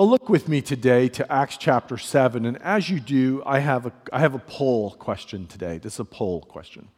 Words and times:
Well, 0.00 0.08
look 0.08 0.30
with 0.30 0.48
me 0.48 0.62
today 0.62 1.10
to 1.10 1.30
Acts 1.30 1.58
chapter 1.58 1.98
7. 1.98 2.46
And 2.46 2.56
as 2.62 2.88
you 2.88 3.00
do, 3.00 3.42
I 3.44 3.58
have 3.58 3.84
a, 3.84 3.92
I 4.10 4.20
have 4.20 4.34
a 4.34 4.38
poll 4.38 4.92
question 4.92 5.46
today. 5.46 5.76
This 5.76 5.92
is 5.92 6.00
a 6.00 6.06
poll 6.06 6.40
question. 6.40 6.88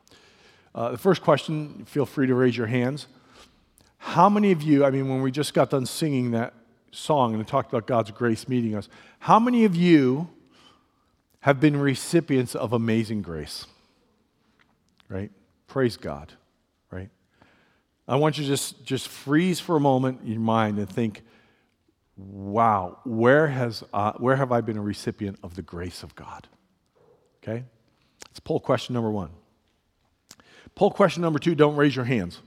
Uh, 0.72 0.92
the 0.92 0.98
first 0.98 1.20
question, 1.20 1.84
feel 1.84 2.06
free 2.06 2.28
to 2.28 2.34
raise 2.36 2.56
your 2.56 2.68
hands. 2.68 3.08
How 3.98 4.28
many 4.28 4.52
of 4.52 4.62
you, 4.62 4.84
I 4.84 4.90
mean, 4.90 5.08
when 5.08 5.20
we 5.20 5.32
just 5.32 5.52
got 5.52 5.70
done 5.70 5.84
singing 5.84 6.30
that 6.30 6.54
song 6.92 7.34
and 7.34 7.44
talked 7.44 7.72
about 7.72 7.88
God's 7.88 8.12
grace 8.12 8.46
meeting 8.46 8.76
us, 8.76 8.88
how 9.18 9.40
many 9.40 9.64
of 9.64 9.74
you 9.74 10.30
have 11.40 11.58
been 11.58 11.76
recipients 11.76 12.54
of 12.54 12.72
amazing 12.72 13.22
grace? 13.22 13.66
Right? 15.08 15.32
Praise 15.66 15.96
God, 15.96 16.34
right? 16.92 17.10
I 18.06 18.14
want 18.14 18.38
you 18.38 18.44
to 18.44 18.48
just, 18.48 18.84
just 18.84 19.08
freeze 19.08 19.58
for 19.58 19.74
a 19.74 19.80
moment 19.80 20.20
in 20.22 20.30
your 20.30 20.40
mind 20.40 20.78
and 20.78 20.88
think, 20.88 21.24
wow, 22.16 22.98
where, 23.04 23.48
has, 23.48 23.84
uh, 23.92 24.12
where 24.12 24.36
have 24.36 24.52
I 24.52 24.60
been 24.60 24.76
a 24.76 24.82
recipient 24.82 25.38
of 25.42 25.56
the 25.56 25.62
grace 25.62 26.02
of 26.02 26.14
God? 26.14 26.48
Okay? 27.42 27.64
Let's 28.28 28.40
poll 28.40 28.60
question 28.60 28.94
number 28.94 29.10
one. 29.10 29.30
Poll 30.74 30.90
question 30.90 31.22
number 31.22 31.38
two 31.38 31.54
don't 31.54 31.76
raise 31.76 31.94
your 31.94 32.04
hands. 32.04 32.40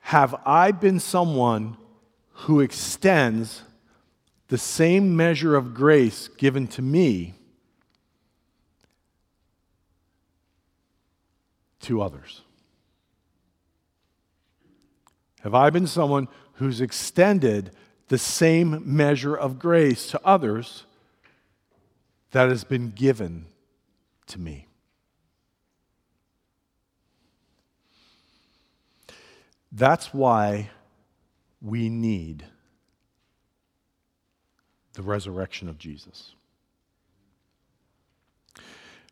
Have 0.00 0.34
I 0.44 0.72
been 0.72 0.98
someone 0.98 1.76
who 2.32 2.60
extends 2.60 3.62
the 4.48 4.58
same 4.58 5.16
measure 5.16 5.54
of 5.54 5.72
grace 5.72 6.26
given 6.26 6.66
to 6.68 6.82
me 6.82 7.34
to 11.82 12.02
others? 12.02 12.42
Have 15.42 15.54
I 15.54 15.70
been 15.70 15.86
someone 15.86 16.28
who's 16.54 16.80
extended 16.80 17.72
the 18.08 18.18
same 18.18 18.82
measure 18.84 19.34
of 19.34 19.58
grace 19.58 20.08
to 20.08 20.20
others 20.24 20.84
that 22.32 22.48
has 22.48 22.64
been 22.64 22.90
given 22.90 23.46
to 24.26 24.38
me? 24.38 24.66
That's 29.72 30.12
why 30.12 30.70
we 31.62 31.88
need 31.88 32.44
the 34.94 35.02
resurrection 35.02 35.68
of 35.68 35.78
Jesus. 35.78 36.34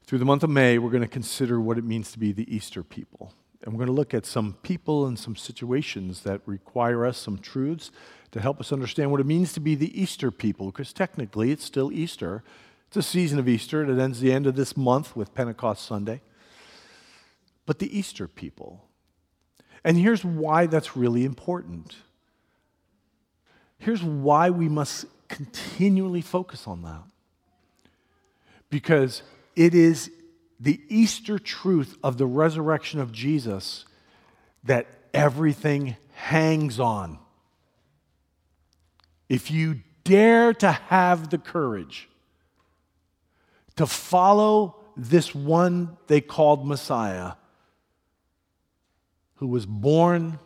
Through 0.04 0.18
the 0.18 0.24
month 0.24 0.42
of 0.42 0.50
May, 0.50 0.78
we're 0.78 0.90
going 0.90 1.02
to 1.02 1.08
consider 1.08 1.60
what 1.60 1.78
it 1.78 1.84
means 1.84 2.10
to 2.12 2.18
be 2.18 2.32
the 2.32 2.54
Easter 2.54 2.82
people. 2.82 3.32
And 3.62 3.72
we're 3.72 3.78
going 3.78 3.86
to 3.88 3.92
look 3.92 4.14
at 4.14 4.24
some 4.24 4.54
people 4.62 5.06
and 5.06 5.18
some 5.18 5.34
situations 5.36 6.22
that 6.22 6.40
require 6.46 7.04
us 7.04 7.18
some 7.18 7.38
truths 7.38 7.90
to 8.30 8.40
help 8.40 8.60
us 8.60 8.72
understand 8.72 9.10
what 9.10 9.20
it 9.20 9.26
means 9.26 9.52
to 9.54 9.60
be 9.60 9.74
the 9.74 10.00
Easter 10.00 10.30
people, 10.30 10.66
because 10.66 10.92
technically 10.92 11.50
it's 11.50 11.64
still 11.64 11.90
Easter. 11.90 12.44
It's 12.86 12.96
a 12.96 13.02
season 13.02 13.38
of 13.38 13.48
Easter. 13.48 13.82
It 13.82 13.98
ends 13.98 14.20
the 14.20 14.32
end 14.32 14.46
of 14.46 14.54
this 14.54 14.76
month 14.76 15.16
with 15.16 15.34
Pentecost 15.34 15.84
Sunday. 15.84 16.20
But 17.66 17.80
the 17.80 17.98
Easter 17.98 18.28
people. 18.28 18.84
And 19.84 19.96
here's 19.96 20.24
why 20.24 20.66
that's 20.66 20.96
really 20.96 21.24
important. 21.24 21.96
Here's 23.78 24.02
why 24.02 24.50
we 24.50 24.68
must 24.68 25.06
continually 25.28 26.20
focus 26.20 26.66
on 26.66 26.82
that. 26.82 27.02
Because 28.70 29.22
it 29.56 29.74
is 29.74 30.10
the 30.60 30.80
Easter 30.88 31.38
truth 31.38 31.96
of 32.02 32.18
the 32.18 32.26
resurrection 32.26 33.00
of 33.00 33.12
Jesus 33.12 33.84
that 34.64 34.86
everything 35.14 35.96
hangs 36.12 36.80
on. 36.80 37.18
If 39.28 39.50
you 39.50 39.80
dare 40.04 40.52
to 40.54 40.72
have 40.72 41.30
the 41.30 41.38
courage 41.38 42.08
to 43.76 43.86
follow 43.86 44.76
this 44.96 45.34
one 45.34 45.96
they 46.08 46.20
called 46.20 46.66
Messiah, 46.66 47.34
who 49.36 49.46
was 49.46 49.66
born, 49.66 50.40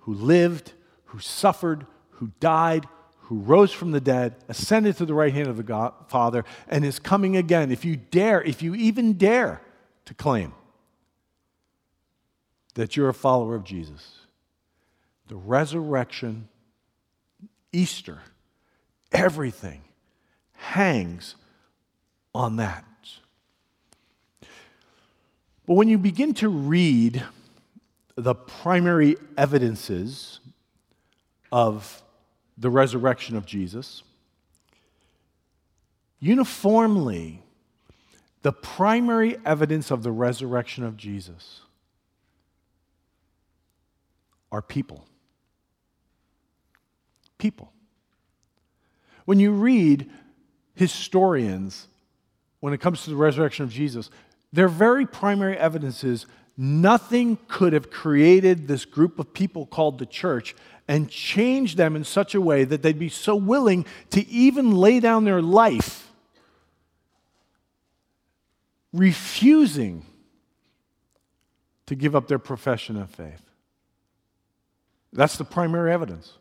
who 0.00 0.12
lived, 0.12 0.72
who 1.06 1.18
suffered, 1.18 1.86
who 2.10 2.30
died, 2.40 2.86
who 3.24 3.40
rose 3.40 3.72
from 3.72 3.92
the 3.92 4.00
dead, 4.00 4.36
ascended 4.48 4.96
to 4.98 5.06
the 5.06 5.14
right 5.14 5.32
hand 5.32 5.48
of 5.48 5.56
the 5.56 5.62
God, 5.62 5.94
Father, 6.08 6.44
and 6.68 6.84
is 6.84 6.98
coming 6.98 7.36
again. 7.36 7.72
If 7.72 7.84
you 7.84 7.96
dare, 7.96 8.42
if 8.42 8.62
you 8.62 8.74
even 8.74 9.14
dare 9.14 9.62
to 10.04 10.14
claim 10.14 10.52
that 12.74 12.96
you're 12.96 13.08
a 13.08 13.14
follower 13.14 13.54
of 13.54 13.64
Jesus, 13.64 14.26
the 15.28 15.36
resurrection, 15.36 16.48
Easter, 17.72 18.20
everything 19.10 19.82
hangs 20.52 21.36
on 22.34 22.56
that. 22.56 22.84
But 25.66 25.74
when 25.74 25.88
you 25.88 25.96
begin 25.96 26.34
to 26.34 26.48
read 26.50 27.24
the 28.16 28.34
primary 28.34 29.16
evidences 29.38 30.40
of 31.50 32.03
the 32.56 32.70
resurrection 32.70 33.36
of 33.36 33.46
Jesus, 33.46 34.02
uniformly, 36.20 37.42
the 38.42 38.52
primary 38.52 39.36
evidence 39.44 39.90
of 39.90 40.02
the 40.02 40.12
resurrection 40.12 40.84
of 40.84 40.96
Jesus 40.96 41.62
are 44.52 44.62
people. 44.62 45.04
People. 47.38 47.72
When 49.24 49.40
you 49.40 49.50
read 49.52 50.10
historians, 50.74 51.88
when 52.60 52.72
it 52.72 52.80
comes 52.80 53.04
to 53.04 53.10
the 53.10 53.16
resurrection 53.16 53.64
of 53.64 53.70
Jesus, 53.70 54.10
their 54.52 54.68
very 54.68 55.06
primary 55.06 55.56
evidence 55.56 56.04
is 56.04 56.26
nothing 56.56 57.36
could 57.48 57.72
have 57.72 57.90
created 57.90 58.68
this 58.68 58.84
group 58.84 59.18
of 59.18 59.32
people 59.32 59.66
called 59.66 59.98
the 59.98 60.06
church 60.06 60.54
and 60.86 61.08
change 61.08 61.76
them 61.76 61.96
in 61.96 62.04
such 62.04 62.34
a 62.34 62.40
way 62.40 62.64
that 62.64 62.82
they'd 62.82 62.98
be 62.98 63.08
so 63.08 63.34
willing 63.34 63.86
to 64.10 64.26
even 64.28 64.72
lay 64.72 65.00
down 65.00 65.24
their 65.24 65.40
life, 65.40 66.12
refusing 68.92 70.04
to 71.86 71.94
give 71.94 72.14
up 72.14 72.28
their 72.28 72.38
profession 72.38 72.96
of 72.96 73.10
faith. 73.10 73.42
That's 75.12 75.36
the 75.36 75.44
primary 75.44 75.92
evidence. 75.92 76.32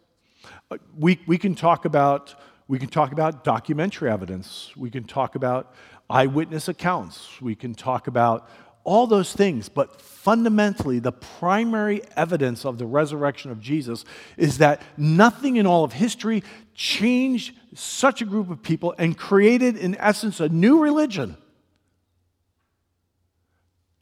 Uh, 0.72 0.78
we, 0.98 1.20
we, 1.28 1.38
can 1.38 1.56
talk 1.56 1.86
about, 1.86 2.36
we 2.68 2.80
can 2.80 2.90
talk 2.90 3.12
about 3.12 3.44
documentary 3.44 4.09
evidence. 4.09 4.72
We 4.76 4.90
can 4.90 5.03
talk 5.03 5.36
about 5.36 5.74
eyewitness 6.09 6.68
accounts. 6.68 7.42
We 7.42 7.56
can 7.56 7.76
talk 7.76 8.08
about 8.08 8.50
all 8.84 9.08
those 9.08 9.34
things, 9.34 9.70
but 9.70 10.02
fundamentally, 10.02 11.00
the 11.00 11.12
primary 11.12 12.02
evidence 12.18 12.66
of 12.66 12.78
the 12.78 12.86
resurrection 12.86 13.50
of 13.52 13.62
Jesus 13.62 14.04
is 14.38 14.58
that 14.58 14.82
nothing 14.98 15.56
in 15.56 15.66
all 15.66 15.84
of 15.84 15.94
history 15.94 16.44
changed 16.76 17.56
such 17.74 18.22
a 18.22 18.26
group 18.26 18.50
of 18.50 18.62
people 18.62 18.94
and 18.98 19.18
created, 19.18 19.78
in 19.78 19.96
essence, 19.96 20.40
a 20.40 20.50
new 20.50 20.80
religion 20.80 21.38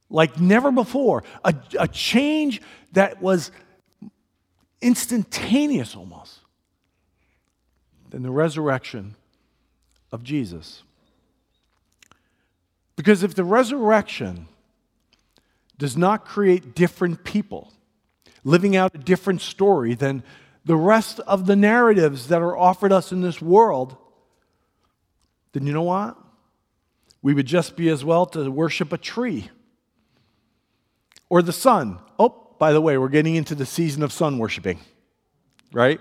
like 0.10 0.40
never 0.40 0.72
before. 0.72 1.24
A, 1.44 1.56
a 1.80 1.88
change 1.88 2.62
that 2.92 3.22
was 3.22 3.52
instantaneous 4.82 5.96
almost 5.96 6.40
than 8.10 8.24
the 8.24 8.32
resurrection 8.32 9.16
of 10.12 10.24
Jesus. 10.24 10.84
Because 12.96 13.24
if 13.24 13.36
the 13.36 13.44
resurrection 13.44 14.48
does 15.82 15.98
not 15.98 16.26
create 16.26 16.76
different 16.76 17.24
people 17.24 17.74
living 18.44 18.76
out 18.76 18.94
a 18.94 19.00
different 19.00 19.42
story 19.42 19.96
than 19.96 20.22
the 20.64 20.76
rest 20.76 21.20
of 21.22 21.48
the 21.48 21.56
narratives 21.56 22.28
that 22.28 22.40
are 22.40 22.56
offered 22.56 22.92
us 22.92 23.12
in 23.12 23.22
this 23.22 23.42
world, 23.42 23.98
then 25.54 25.66
you 25.66 25.74
know 25.74 25.82
what? 25.82 26.16
We 27.24 27.34
would 27.34 27.48
just 27.48 27.76
be 27.76 27.90
as 27.90 28.06
well 28.06 28.28
to 28.28 28.52
worship 28.52 28.94
a 28.94 28.98
tree 29.00 29.50
or 31.30 31.42
the 31.42 31.52
sun. 31.52 31.98
Oh, 32.20 32.54
by 32.60 32.74
the 32.74 32.82
way, 32.82 33.00
we're 33.00 33.10
getting 33.10 33.34
into 33.34 33.56
the 33.56 33.66
season 33.66 34.04
of 34.04 34.14
sun 34.14 34.38
worshiping, 34.38 34.78
right? 35.74 36.00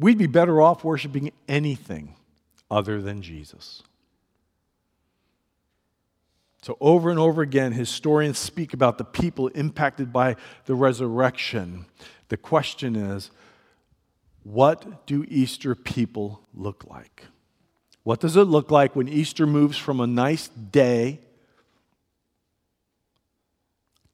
We'd 0.00 0.18
be 0.18 0.26
better 0.26 0.60
off 0.60 0.82
worshiping 0.82 1.30
anything 1.46 2.16
other 2.68 3.00
than 3.00 3.22
Jesus. 3.22 3.84
So, 6.62 6.76
over 6.80 7.10
and 7.10 7.18
over 7.18 7.40
again, 7.40 7.72
historians 7.72 8.38
speak 8.38 8.74
about 8.74 8.98
the 8.98 9.04
people 9.04 9.48
impacted 9.48 10.12
by 10.12 10.36
the 10.66 10.74
resurrection. 10.74 11.86
The 12.28 12.36
question 12.36 12.96
is 12.96 13.30
what 14.42 15.06
do 15.06 15.24
Easter 15.28 15.74
people 15.74 16.42
look 16.54 16.84
like? 16.88 17.26
What 18.02 18.20
does 18.20 18.36
it 18.36 18.44
look 18.44 18.70
like 18.70 18.94
when 18.94 19.08
Easter 19.08 19.46
moves 19.46 19.78
from 19.78 20.00
a 20.00 20.06
nice 20.06 20.48
day 20.48 21.20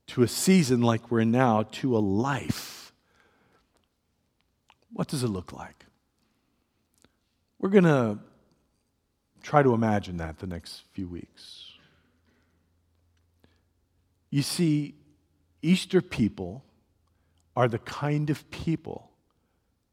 to 0.09 0.23
a 0.23 0.29
season 0.29 0.81
like 0.81 1.11
we're 1.11 1.21
in 1.21 1.31
now, 1.31 1.65
to 1.65 1.97
a 1.97 1.99
life. 1.99 2.93
What 4.93 5.09
does 5.09 5.23
it 5.23 5.29
look 5.29 5.53
like? 5.53 5.85
We're 7.59 7.71
going 7.71 7.85
to 7.85 8.19
try 9.43 9.63
to 9.63 9.75
imagine 9.75 10.17
that 10.19 10.39
the 10.39 10.47
next 10.47 10.85
few 10.93 11.09
weeks. 11.09 11.66
You 14.31 14.43
see, 14.43 14.95
Easter 15.63 16.01
people 16.01 16.65
are 17.55 17.69
the 17.69 17.79
kind 17.79 18.31
of 18.31 18.49
people 18.51 19.11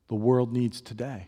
the 0.08 0.16
world 0.16 0.52
needs 0.52 0.82
today. 0.82 1.28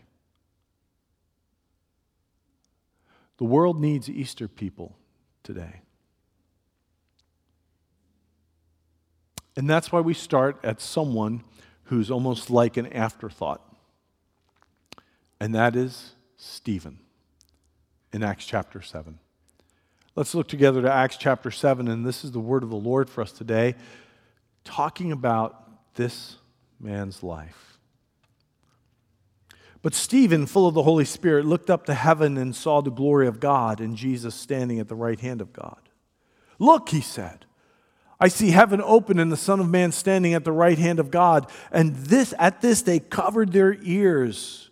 The 3.38 3.44
world 3.44 3.80
needs 3.80 4.08
Easter 4.08 4.48
people 4.48 4.96
today. 5.42 5.80
And 9.56 9.68
that's 9.68 9.90
why 9.90 10.00
we 10.00 10.14
start 10.14 10.58
at 10.62 10.80
someone 10.80 11.42
who's 11.84 12.10
almost 12.10 12.50
like 12.50 12.76
an 12.76 12.92
afterthought. 12.92 13.62
And 15.40 15.54
that 15.54 15.74
is 15.74 16.14
Stephen 16.36 16.98
in 18.12 18.22
Acts 18.22 18.46
chapter 18.46 18.82
7. 18.82 19.18
Let's 20.16 20.34
look 20.34 20.48
together 20.48 20.80
to 20.80 20.90
Acts 20.90 21.18
chapter 21.18 21.50
7, 21.50 21.88
and 21.88 22.06
this 22.06 22.24
is 22.24 22.32
the 22.32 22.40
word 22.40 22.62
of 22.62 22.70
the 22.70 22.76
Lord 22.76 23.10
for 23.10 23.20
us 23.20 23.32
today, 23.32 23.74
talking 24.64 25.12
about 25.12 25.68
this 25.94 26.36
man's 26.80 27.22
life. 27.22 27.78
But 29.82 29.92
Stephen, 29.92 30.46
full 30.46 30.66
of 30.66 30.72
the 30.72 30.84
Holy 30.84 31.04
Spirit, 31.04 31.44
looked 31.44 31.68
up 31.68 31.84
to 31.84 31.92
heaven 31.92 32.38
and 32.38 32.56
saw 32.56 32.80
the 32.80 32.90
glory 32.90 33.26
of 33.26 33.40
God 33.40 33.78
and 33.78 33.94
Jesus 33.94 34.34
standing 34.34 34.80
at 34.80 34.88
the 34.88 34.94
right 34.94 35.20
hand 35.20 35.42
of 35.42 35.52
God. 35.52 35.90
Look, 36.58 36.88
he 36.88 37.02
said, 37.02 37.44
I 38.18 38.28
see 38.28 38.52
heaven 38.52 38.80
open 38.82 39.18
and 39.18 39.30
the 39.30 39.36
Son 39.36 39.60
of 39.60 39.68
Man 39.68 39.92
standing 39.92 40.32
at 40.32 40.44
the 40.44 40.50
right 40.50 40.78
hand 40.78 40.98
of 40.98 41.10
God. 41.10 41.50
And 41.70 41.94
this 41.94 42.32
at 42.38 42.62
this 42.62 42.80
they 42.80 43.00
covered 43.00 43.52
their 43.52 43.74
ears. 43.82 44.70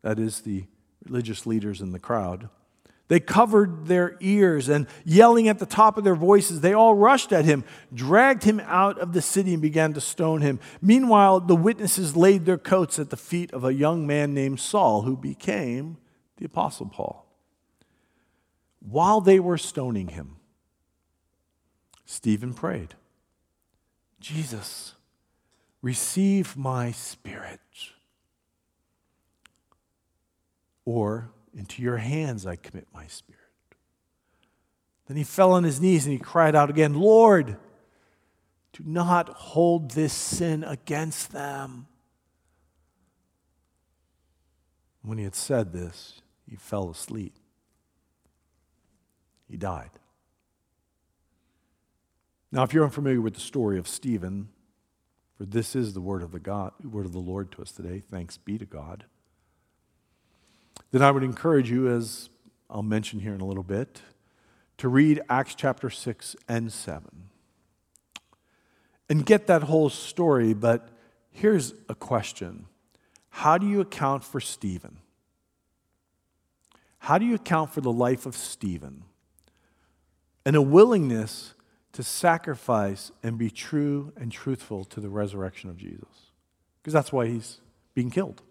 That 0.00 0.18
is 0.18 0.40
the 0.40 0.64
religious 1.04 1.46
leaders 1.46 1.82
in 1.82 1.92
the 1.92 1.98
crowd 1.98 2.48
they 3.08 3.20
covered 3.20 3.86
their 3.86 4.16
ears 4.20 4.68
and 4.68 4.86
yelling 5.04 5.48
at 5.48 5.58
the 5.58 5.66
top 5.66 5.96
of 5.96 6.04
their 6.04 6.14
voices, 6.14 6.60
they 6.60 6.74
all 6.74 6.94
rushed 6.94 7.32
at 7.32 7.46
him, 7.46 7.64
dragged 7.92 8.44
him 8.44 8.60
out 8.60 8.98
of 8.98 9.14
the 9.14 9.22
city, 9.22 9.54
and 9.54 9.62
began 9.62 9.94
to 9.94 10.00
stone 10.00 10.42
him. 10.42 10.60
Meanwhile, 10.82 11.40
the 11.40 11.56
witnesses 11.56 12.16
laid 12.16 12.44
their 12.44 12.58
coats 12.58 12.98
at 12.98 13.10
the 13.10 13.16
feet 13.16 13.52
of 13.52 13.64
a 13.64 13.72
young 13.72 14.06
man 14.06 14.34
named 14.34 14.60
Saul, 14.60 15.02
who 15.02 15.16
became 15.16 15.96
the 16.36 16.44
Apostle 16.44 16.86
Paul. 16.86 17.26
While 18.80 19.20
they 19.20 19.40
were 19.40 19.58
stoning 19.58 20.08
him, 20.08 20.36
Stephen 22.04 22.54
prayed, 22.54 22.94
Jesus, 24.20 24.94
receive 25.82 26.56
my 26.56 26.92
spirit. 26.92 27.60
Or, 30.84 31.30
into 31.58 31.82
your 31.82 31.96
hands 31.96 32.46
I 32.46 32.56
commit 32.56 32.86
my 32.94 33.06
spirit. 33.08 33.40
Then 35.08 35.16
he 35.16 35.24
fell 35.24 35.52
on 35.52 35.64
his 35.64 35.80
knees 35.80 36.06
and 36.06 36.12
he 36.12 36.18
cried 36.18 36.54
out 36.54 36.70
again, 36.70 36.94
Lord, 36.94 37.56
do 38.72 38.84
not 38.86 39.28
hold 39.30 39.90
this 39.90 40.12
sin 40.12 40.62
against 40.62 41.32
them. 41.32 41.86
When 45.02 45.18
he 45.18 45.24
had 45.24 45.34
said 45.34 45.72
this, 45.72 46.22
he 46.48 46.56
fell 46.56 46.90
asleep. 46.90 47.34
He 49.50 49.56
died. 49.56 49.90
Now, 52.52 52.62
if 52.62 52.72
you're 52.72 52.84
unfamiliar 52.84 53.20
with 53.20 53.34
the 53.34 53.40
story 53.40 53.78
of 53.78 53.88
Stephen, 53.88 54.48
for 55.36 55.44
this 55.44 55.74
is 55.74 55.94
the 55.94 56.00
word 56.00 56.22
of 56.22 56.32
the 56.32 56.38
God, 56.38 56.72
word 56.84 57.06
of 57.06 57.12
the 57.12 57.18
Lord 57.18 57.50
to 57.52 57.62
us 57.62 57.72
today, 57.72 58.02
thanks 58.10 58.36
be 58.36 58.58
to 58.58 58.66
God 58.66 59.04
then 60.90 61.02
I 61.02 61.10
would 61.10 61.22
encourage 61.22 61.70
you, 61.70 61.88
as 61.88 62.30
I'll 62.70 62.82
mention 62.82 63.20
here 63.20 63.34
in 63.34 63.40
a 63.40 63.46
little 63.46 63.62
bit, 63.62 64.00
to 64.78 64.88
read 64.88 65.20
Acts 65.28 65.54
chapter 65.54 65.90
6 65.90 66.36
and 66.48 66.72
7 66.72 67.28
and 69.08 69.24
get 69.24 69.46
that 69.46 69.64
whole 69.64 69.90
story. 69.90 70.54
But 70.54 70.88
here's 71.30 71.74
a 71.88 71.94
question 71.94 72.66
How 73.30 73.58
do 73.58 73.66
you 73.66 73.80
account 73.80 74.24
for 74.24 74.40
Stephen? 74.40 74.98
How 77.00 77.18
do 77.18 77.24
you 77.24 77.36
account 77.36 77.72
for 77.72 77.80
the 77.80 77.92
life 77.92 78.26
of 78.26 78.36
Stephen 78.36 79.04
and 80.44 80.56
a 80.56 80.62
willingness 80.62 81.54
to 81.92 82.02
sacrifice 82.02 83.12
and 83.22 83.38
be 83.38 83.50
true 83.50 84.12
and 84.16 84.32
truthful 84.32 84.84
to 84.86 85.00
the 85.00 85.08
resurrection 85.08 85.70
of 85.70 85.76
Jesus? 85.76 86.32
Because 86.82 86.92
that's 86.92 87.12
why 87.12 87.26
he's 87.26 87.60
being 87.94 88.10
killed. 88.10 88.42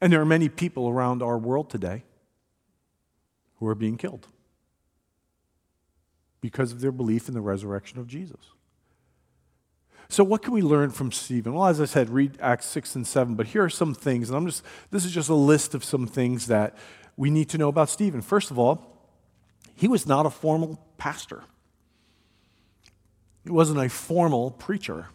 And 0.00 0.12
there 0.12 0.20
are 0.20 0.26
many 0.26 0.48
people 0.48 0.88
around 0.88 1.22
our 1.22 1.36
world 1.36 1.68
today 1.70 2.04
who 3.56 3.66
are 3.66 3.74
being 3.74 3.96
killed 3.96 4.28
because 6.40 6.72
of 6.72 6.80
their 6.80 6.92
belief 6.92 7.28
in 7.28 7.34
the 7.34 7.40
resurrection 7.40 7.98
of 7.98 8.06
Jesus. 8.06 8.40
So, 10.08 10.24
what 10.24 10.42
can 10.42 10.52
we 10.52 10.62
learn 10.62 10.90
from 10.90 11.12
Stephen? 11.12 11.54
Well, 11.54 11.66
as 11.66 11.80
I 11.80 11.84
said, 11.84 12.10
read 12.10 12.36
Acts 12.40 12.66
6 12.66 12.96
and 12.96 13.06
7, 13.06 13.36
but 13.36 13.48
here 13.48 13.62
are 13.62 13.70
some 13.70 13.94
things, 13.94 14.28
and 14.28 14.36
I'm 14.36 14.46
just, 14.46 14.64
this 14.90 15.04
is 15.04 15.12
just 15.12 15.28
a 15.28 15.34
list 15.34 15.72
of 15.72 15.84
some 15.84 16.06
things 16.06 16.48
that 16.48 16.76
we 17.16 17.30
need 17.30 17.48
to 17.50 17.58
know 17.58 17.68
about 17.68 17.88
Stephen. 17.88 18.20
First 18.20 18.50
of 18.50 18.58
all, 18.58 18.98
he 19.76 19.86
was 19.86 20.06
not 20.06 20.26
a 20.26 20.30
formal 20.30 20.84
pastor, 20.98 21.44
he 23.44 23.50
wasn't 23.50 23.78
a 23.80 23.88
formal 23.88 24.50
preacher. 24.50 25.06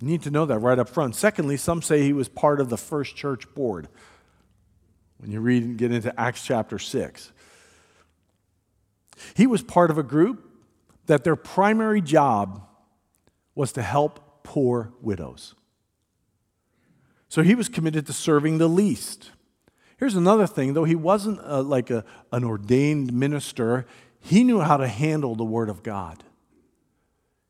You 0.00 0.06
need 0.06 0.22
to 0.22 0.30
know 0.30 0.46
that 0.46 0.58
right 0.58 0.78
up 0.78 0.88
front. 0.88 1.16
Secondly, 1.16 1.56
some 1.56 1.82
say 1.82 2.02
he 2.02 2.12
was 2.12 2.28
part 2.28 2.60
of 2.60 2.68
the 2.68 2.76
first 2.76 3.16
church 3.16 3.52
board. 3.54 3.88
When 5.18 5.32
you 5.32 5.40
read 5.40 5.64
and 5.64 5.76
get 5.76 5.90
into 5.90 6.18
Acts 6.18 6.44
chapter 6.44 6.78
6, 6.78 7.32
he 9.34 9.46
was 9.46 9.62
part 9.62 9.90
of 9.90 9.98
a 9.98 10.04
group 10.04 10.44
that 11.06 11.24
their 11.24 11.34
primary 11.34 12.00
job 12.00 12.62
was 13.54 13.72
to 13.72 13.82
help 13.82 14.44
poor 14.44 14.92
widows. 15.00 15.54
So 17.28 17.42
he 17.42 17.56
was 17.56 17.68
committed 17.68 18.06
to 18.06 18.12
serving 18.12 18.58
the 18.58 18.68
least. 18.68 19.32
Here's 19.98 20.14
another 20.14 20.46
thing, 20.46 20.74
though 20.74 20.84
he 20.84 20.94
wasn't 20.94 21.40
a, 21.42 21.60
like 21.60 21.90
a, 21.90 22.04
an 22.30 22.44
ordained 22.44 23.12
minister, 23.12 23.84
he 24.20 24.44
knew 24.44 24.60
how 24.60 24.76
to 24.76 24.86
handle 24.86 25.34
the 25.34 25.44
Word 25.44 25.68
of 25.68 25.82
God. 25.82 26.22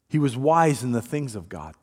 He 0.09 0.19
was 0.19 0.37
wise 0.37 0.83
in 0.83 0.93
the 0.93 1.03
things 1.03 1.35
of 1.35 1.51
God. 1.51 1.75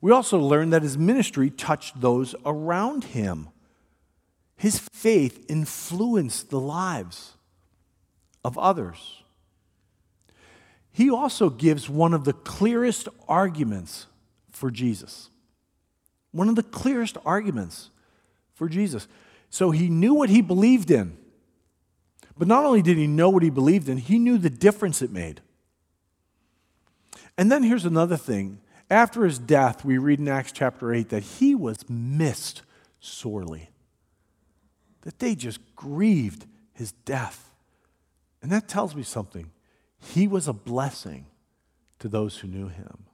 We 0.00 0.12
also 0.12 0.38
learn 0.38 0.70
that 0.70 0.82
his 0.82 0.96
ministry 0.96 1.50
touched 1.50 2.00
those 2.00 2.34
around 2.44 3.04
him. 3.04 3.48
His 4.56 4.78
faith 4.78 5.44
influenced 5.48 6.50
the 6.50 6.60
lives 6.60 7.34
of 8.44 8.56
others. 8.58 9.22
He 10.90 11.10
also 11.10 11.50
gives 11.50 11.88
one 11.88 12.14
of 12.14 12.24
the 12.24 12.32
clearest 12.32 13.08
arguments 13.28 14.06
for 14.50 14.70
Jesus. 14.70 15.30
One 16.32 16.48
of 16.48 16.56
the 16.56 16.62
clearest 16.62 17.16
arguments 17.24 17.90
for 18.54 18.68
Jesus. 18.68 19.06
So 19.50 19.70
he 19.70 19.88
knew 19.88 20.14
what 20.14 20.30
he 20.30 20.42
believed 20.42 20.90
in. 20.90 21.16
But 22.36 22.48
not 22.48 22.64
only 22.64 22.82
did 22.82 22.96
he 22.96 23.06
know 23.06 23.30
what 23.30 23.42
he 23.42 23.50
believed 23.50 23.88
in, 23.88 23.98
he 23.98 24.18
knew 24.18 24.38
the 24.38 24.50
difference 24.50 25.02
it 25.02 25.10
made. 25.10 25.40
And 27.36 27.50
then 27.50 27.62
here's 27.62 27.84
another 27.84 28.16
thing 28.16 28.60
after 28.90 29.24
his 29.24 29.38
death, 29.38 29.84
we 29.84 29.98
read 29.98 30.18
in 30.18 30.28
Acts 30.28 30.52
chapter 30.52 30.92
8 30.92 31.10
that 31.10 31.22
he 31.22 31.54
was 31.54 31.88
missed 31.88 32.62
sorely, 33.00 33.70
that 35.02 35.18
they 35.18 35.34
just 35.34 35.60
grieved 35.76 36.46
his 36.72 36.92
death. 36.92 37.50
And 38.42 38.50
that 38.52 38.68
tells 38.68 38.94
me 38.94 39.02
something. 39.02 39.50
He 39.98 40.28
was 40.28 40.48
a 40.48 40.52
blessing 40.52 41.26
to 41.98 42.08
those 42.08 42.38
who 42.38 42.48
knew 42.48 42.68
him. 42.68 43.04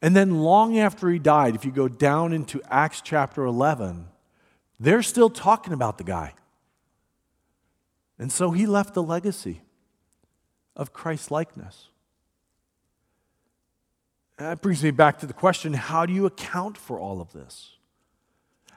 And 0.00 0.14
then, 0.14 0.40
long 0.40 0.78
after 0.78 1.10
he 1.10 1.18
died, 1.18 1.54
if 1.54 1.64
you 1.64 1.72
go 1.72 1.88
down 1.88 2.32
into 2.32 2.62
Acts 2.70 3.00
chapter 3.00 3.44
11, 3.44 4.06
they're 4.78 5.02
still 5.02 5.28
talking 5.28 5.72
about 5.72 5.98
the 5.98 6.04
guy. 6.04 6.34
And 8.18 8.30
so 8.30 8.52
he 8.52 8.66
left 8.66 8.96
a 8.96 9.00
legacy 9.00 9.62
of 10.76 10.92
Christ 10.92 11.30
likeness. 11.30 11.88
That 14.38 14.62
brings 14.62 14.82
me 14.82 14.92
back 14.92 15.18
to 15.18 15.26
the 15.26 15.32
question 15.32 15.74
how 15.74 16.06
do 16.06 16.12
you 16.12 16.24
account 16.26 16.78
for 16.78 16.98
all 16.98 17.20
of 17.20 17.32
this? 17.32 17.72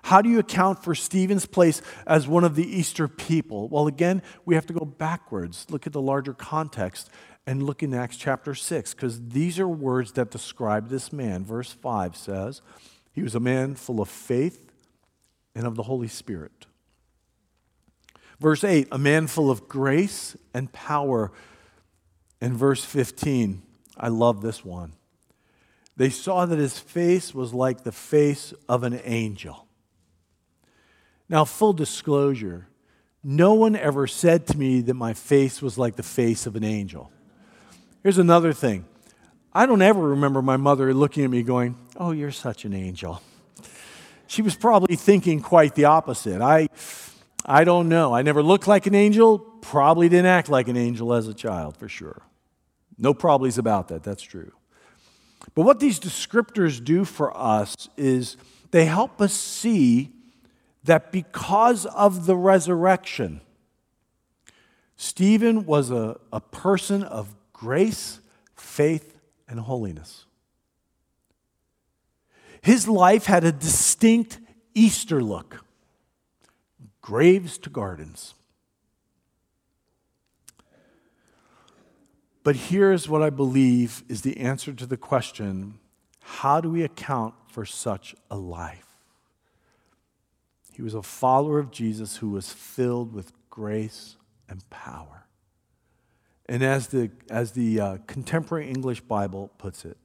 How 0.03 0.22
do 0.22 0.30
you 0.30 0.39
account 0.39 0.84
for 0.84 0.96
Stephen's 0.96 1.46
place 1.46 1.82
as 2.08 2.27
one 2.27 2.44
of 2.44 2.56
the 2.56 2.65
Easter 2.65 3.08
people? 3.08 3.70
Well, 3.70 3.88
again, 3.88 4.24
we 4.46 4.56
have 4.56 4.65
to 4.65 4.74
go 4.74 4.84
backwards, 4.84 5.68
look 5.70 5.86
at 5.86 5.94
the 5.94 6.01
larger 6.01 6.34
context, 6.34 7.12
and 7.46 7.63
look 7.63 7.84
in 7.84 7.94
Acts 7.94 8.18
chapter 8.18 8.56
6, 8.56 8.94
because 8.96 9.30
these 9.30 9.60
are 9.60 9.68
words 9.68 10.13
that 10.13 10.32
describe 10.32 10.89
this 10.89 11.13
man. 11.13 11.46
Verse 11.46 11.72
5 11.72 12.15
says, 12.15 12.62
He 13.13 13.22
was 13.22 13.36
a 13.36 13.39
man 13.39 13.75
full 13.75 14.01
of 14.01 14.10
faith 14.10 14.72
and 15.53 15.68
of 15.68 15.75
the 15.75 15.84
Holy 15.84 16.08
Spirit. 16.08 16.65
Verse 18.39 18.63
8, 18.63 18.88
a 18.91 18.98
man 18.98 19.27
full 19.27 19.51
of 19.51 19.68
grace 19.68 20.36
and 20.53 20.74
power 20.74 21.32
And 22.44 22.56
verse 22.56 22.84
15, 22.84 23.62
I 23.96 24.08
love 24.08 24.41
this 24.41 24.65
one. 24.65 24.94
They 26.01 26.10
saw 26.10 26.48
that 26.48 26.58
his 26.58 26.79
face 26.79 27.31
was 27.31 27.53
like 27.53 27.84
the 27.84 27.91
face 27.91 28.55
of 28.67 28.81
an 28.81 29.00
angel. 29.03 29.67
Now, 31.29 31.46
full 31.46 31.74
disclosure, 31.74 32.67
no 33.24 33.53
one 33.53 33.75
ever 33.75 34.08
said 34.08 34.48
to 34.48 34.58
me 34.58 34.81
that 34.81 34.96
my 34.96 35.13
face 35.13 35.62
was 35.62 35.77
like 35.77 35.98
the 35.98 36.01
face 36.01 36.48
of 36.48 36.55
an 36.55 36.63
angel. 36.63 37.12
Here's 38.01 38.17
another 38.17 38.51
thing 38.51 38.86
I 39.53 39.67
don't 39.67 39.84
ever 39.84 40.01
remember 40.01 40.41
my 40.41 40.58
mother 40.58 40.91
looking 40.91 41.24
at 41.24 41.29
me 41.29 41.43
going, 41.43 41.77
Oh, 41.96 42.10
you're 42.10 42.31
such 42.31 42.65
an 42.65 42.74
angel. 42.74 43.22
She 44.25 44.41
was 44.41 44.55
probably 44.55 44.96
thinking 44.96 45.39
quite 45.39 45.75
the 45.75 45.86
opposite. 45.86 46.41
I, 46.41 46.70
I 47.46 47.63
don't 47.63 47.89
know. 47.89 48.12
I 48.12 48.24
never 48.24 48.41
looked 48.41 48.65
like 48.65 48.88
an 48.88 48.96
angel, 48.96 49.38
probably 49.38 50.10
didn't 50.10 50.25
act 50.25 50.50
like 50.50 50.67
an 50.67 50.77
angel 50.77 51.13
as 51.13 51.27
a 51.27 51.34
child, 51.36 51.77
for 51.77 51.88
sure. 51.88 52.24
No 52.98 53.13
probablys 53.13 53.60
about 53.60 53.89
that, 53.89 54.01
that's 54.01 54.24
true. 54.24 54.53
But 55.55 55.63
what 55.63 55.79
these 55.79 56.00
descriptors 56.00 56.83
do 56.83 57.05
for 57.05 57.36
us 57.36 57.89
is 57.98 58.38
they 58.71 58.86
help 58.86 59.21
us 59.21 59.33
see 59.33 60.12
that 60.83 61.12
because 61.12 61.86
of 61.86 62.25
the 62.25 62.36
resurrection, 62.36 63.41
Stephen 64.95 65.65
was 65.65 65.91
a, 65.91 66.19
a 66.31 66.39
person 66.39 67.03
of 67.03 67.36
grace, 67.53 68.19
faith, 68.55 69.19
and 69.48 69.60
holiness. 69.60 70.25
His 72.62 72.88
life 72.88 73.25
had 73.25 73.43
a 73.43 73.51
distinct 73.51 74.39
Easter 74.74 75.21
look 75.21 75.65
graves 77.01 77.57
to 77.57 77.69
gardens. 77.69 78.36
But 82.43 82.55
here's 82.55 83.07
what 83.07 83.21
I 83.21 83.29
believe 83.29 84.03
is 84.10 84.21
the 84.21 84.38
answer 84.38 84.74
to 84.74 84.86
the 84.86 84.98
question 84.98 85.79
how 86.24 86.62
do 86.62 86.69
we 86.69 86.83
account 86.83 87.33
for 87.48 87.65
such 87.65 88.15
a 88.29 88.38
life? 88.38 88.88
He 90.71 90.81
was 90.81 90.93
a 90.93 91.01
follower 91.01 91.60
of 91.60 91.71
Jesus 91.71 92.17
who 92.17 92.29
was 92.29 92.51
filled 92.51 93.13
with 93.13 93.33
grace 93.50 94.15
and 94.48 94.67
power. 94.69 95.25
And 96.48 96.63
as 96.63 96.88
the, 96.88 97.12
as 97.29 97.51
the 97.51 97.79
uh, 97.79 97.98
contemporary 98.07 98.69
English 98.69 99.01
Bible 99.01 99.51
puts 99.57 99.83
it, 99.83 99.98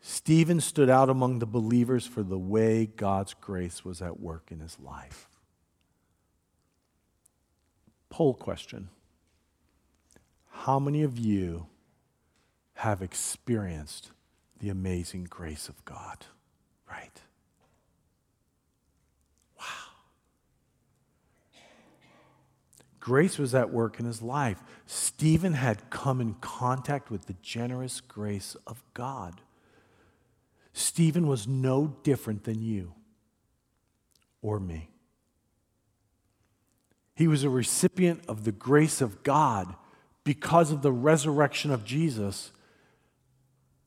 Stephen 0.00 0.60
stood 0.60 0.88
out 0.88 1.10
among 1.10 1.38
the 1.38 1.46
believers 1.46 2.06
for 2.06 2.22
the 2.22 2.38
way 2.38 2.86
God's 2.86 3.34
grace 3.34 3.84
was 3.84 4.00
at 4.00 4.20
work 4.20 4.50
in 4.50 4.60
his 4.60 4.78
life. 4.78 5.28
Poll 8.10 8.34
question 8.34 8.88
How 10.62 10.80
many 10.80 11.04
of 11.04 11.16
you 11.16 11.66
have 12.74 13.00
experienced 13.00 14.10
the 14.58 14.70
amazing 14.70 15.28
grace 15.30 15.68
of 15.68 15.82
God? 15.84 16.26
Right? 16.90 17.22
Wow. 19.56 19.64
Grace 22.98 23.38
was 23.38 23.54
at 23.54 23.70
work 23.70 24.00
in 24.00 24.04
his 24.04 24.20
life. 24.20 24.62
Stephen 24.84 25.54
had 25.54 25.90
come 25.90 26.20
in 26.20 26.34
contact 26.34 27.08
with 27.08 27.26
the 27.26 27.36
generous 27.40 28.00
grace 28.00 28.56
of 28.66 28.82
God. 28.94 29.40
Stephen 30.72 31.28
was 31.28 31.46
no 31.46 31.94
different 32.02 32.42
than 32.42 32.60
you 32.60 32.94
or 34.42 34.58
me. 34.58 34.90
He 37.14 37.28
was 37.28 37.44
a 37.44 37.48
recipient 37.48 38.22
of 38.26 38.42
the 38.42 38.52
grace 38.52 39.00
of 39.00 39.22
God 39.22 39.76
because 40.28 40.70
of 40.70 40.82
the 40.82 40.92
resurrection 40.92 41.70
of 41.70 41.86
Jesus 41.86 42.52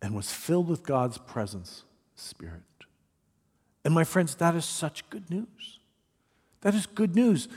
and 0.01 0.15
was 0.15 0.31
filled 0.33 0.67
with 0.67 0.81
God's 0.81 1.19
presence, 1.19 1.83
Spirit. 2.15 2.63
And 3.85 3.93
my 3.93 4.03
friends, 4.03 4.33
that 4.33 4.55
is 4.55 4.65
such 4.65 5.07
good 5.11 5.29
news. 5.29 5.77
That 6.61 6.73
is 6.73 6.87
good 6.87 7.15
news. 7.15 7.47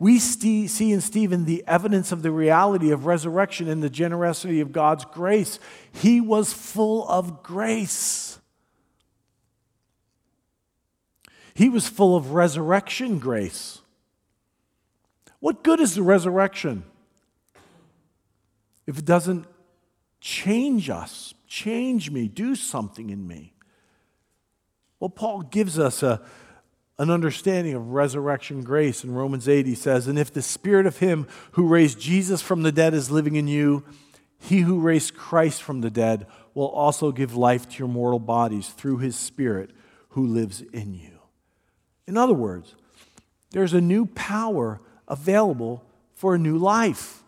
We 0.00 0.18
see 0.18 0.64
in 0.92 1.00
Stephen 1.00 1.44
the 1.44 1.62
evidence 1.68 2.10
of 2.10 2.22
the 2.22 2.32
reality 2.32 2.90
of 2.90 3.06
resurrection 3.06 3.68
and 3.68 3.80
the 3.80 3.88
generosity 3.88 4.60
of 4.60 4.72
God's 4.72 5.04
grace. 5.04 5.60
He 5.92 6.20
was 6.20 6.52
full 6.52 7.08
of 7.08 7.44
grace. 7.44 8.40
He 11.54 11.68
was 11.68 11.86
full 11.86 12.16
of 12.16 12.32
resurrection 12.32 13.20
grace. 13.20 13.82
What 15.38 15.62
good 15.62 15.78
is 15.78 15.94
the 15.94 16.02
resurrection 16.02 16.82
if 18.86 18.98
it 18.98 19.04
doesn't 19.04 19.46
change 20.20 20.90
us, 20.90 21.34
change 21.46 22.10
me, 22.10 22.28
do 22.28 22.54
something 22.54 23.10
in 23.10 23.26
me? 23.26 23.54
Well, 25.00 25.10
Paul 25.10 25.42
gives 25.42 25.78
us 25.78 26.02
a, 26.02 26.22
an 26.98 27.10
understanding 27.10 27.74
of 27.74 27.90
resurrection 27.90 28.62
grace 28.62 29.04
in 29.04 29.12
Romans 29.12 29.48
8. 29.48 29.66
He 29.66 29.74
says, 29.74 30.06
And 30.06 30.18
if 30.18 30.32
the 30.32 30.42
spirit 30.42 30.86
of 30.86 30.98
him 30.98 31.26
who 31.52 31.66
raised 31.66 32.00
Jesus 32.00 32.40
from 32.40 32.62
the 32.62 32.72
dead 32.72 32.94
is 32.94 33.10
living 33.10 33.36
in 33.36 33.48
you, 33.48 33.84
he 34.38 34.60
who 34.60 34.80
raised 34.80 35.14
Christ 35.14 35.62
from 35.62 35.80
the 35.80 35.90
dead 35.90 36.26
will 36.54 36.68
also 36.68 37.12
give 37.12 37.36
life 37.36 37.68
to 37.68 37.78
your 37.78 37.88
mortal 37.88 38.18
bodies 38.18 38.68
through 38.68 38.98
his 38.98 39.16
spirit 39.16 39.70
who 40.10 40.26
lives 40.26 40.62
in 40.72 40.94
you. 40.94 41.18
In 42.06 42.16
other 42.16 42.34
words, 42.34 42.74
there's 43.50 43.74
a 43.74 43.80
new 43.80 44.06
power 44.06 44.80
available 45.08 45.84
for 46.14 46.34
a 46.34 46.38
new 46.38 46.56
life. 46.56 47.22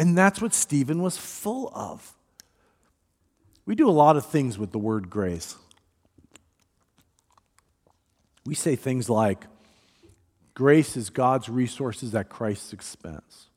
And 0.00 0.16
that's 0.16 0.40
what 0.40 0.54
Stephen 0.54 1.02
was 1.02 1.18
full 1.18 1.70
of. 1.74 2.14
We 3.66 3.74
do 3.74 3.86
a 3.86 3.92
lot 3.92 4.16
of 4.16 4.24
things 4.24 4.58
with 4.58 4.72
the 4.72 4.78
word 4.78 5.10
grace. 5.10 5.56
We 8.46 8.54
say 8.54 8.76
things 8.76 9.10
like, 9.10 9.44
grace 10.54 10.96
is 10.96 11.10
God's 11.10 11.50
resources 11.50 12.14
at 12.14 12.30
Christ's 12.30 12.72
expense. 12.72 13.48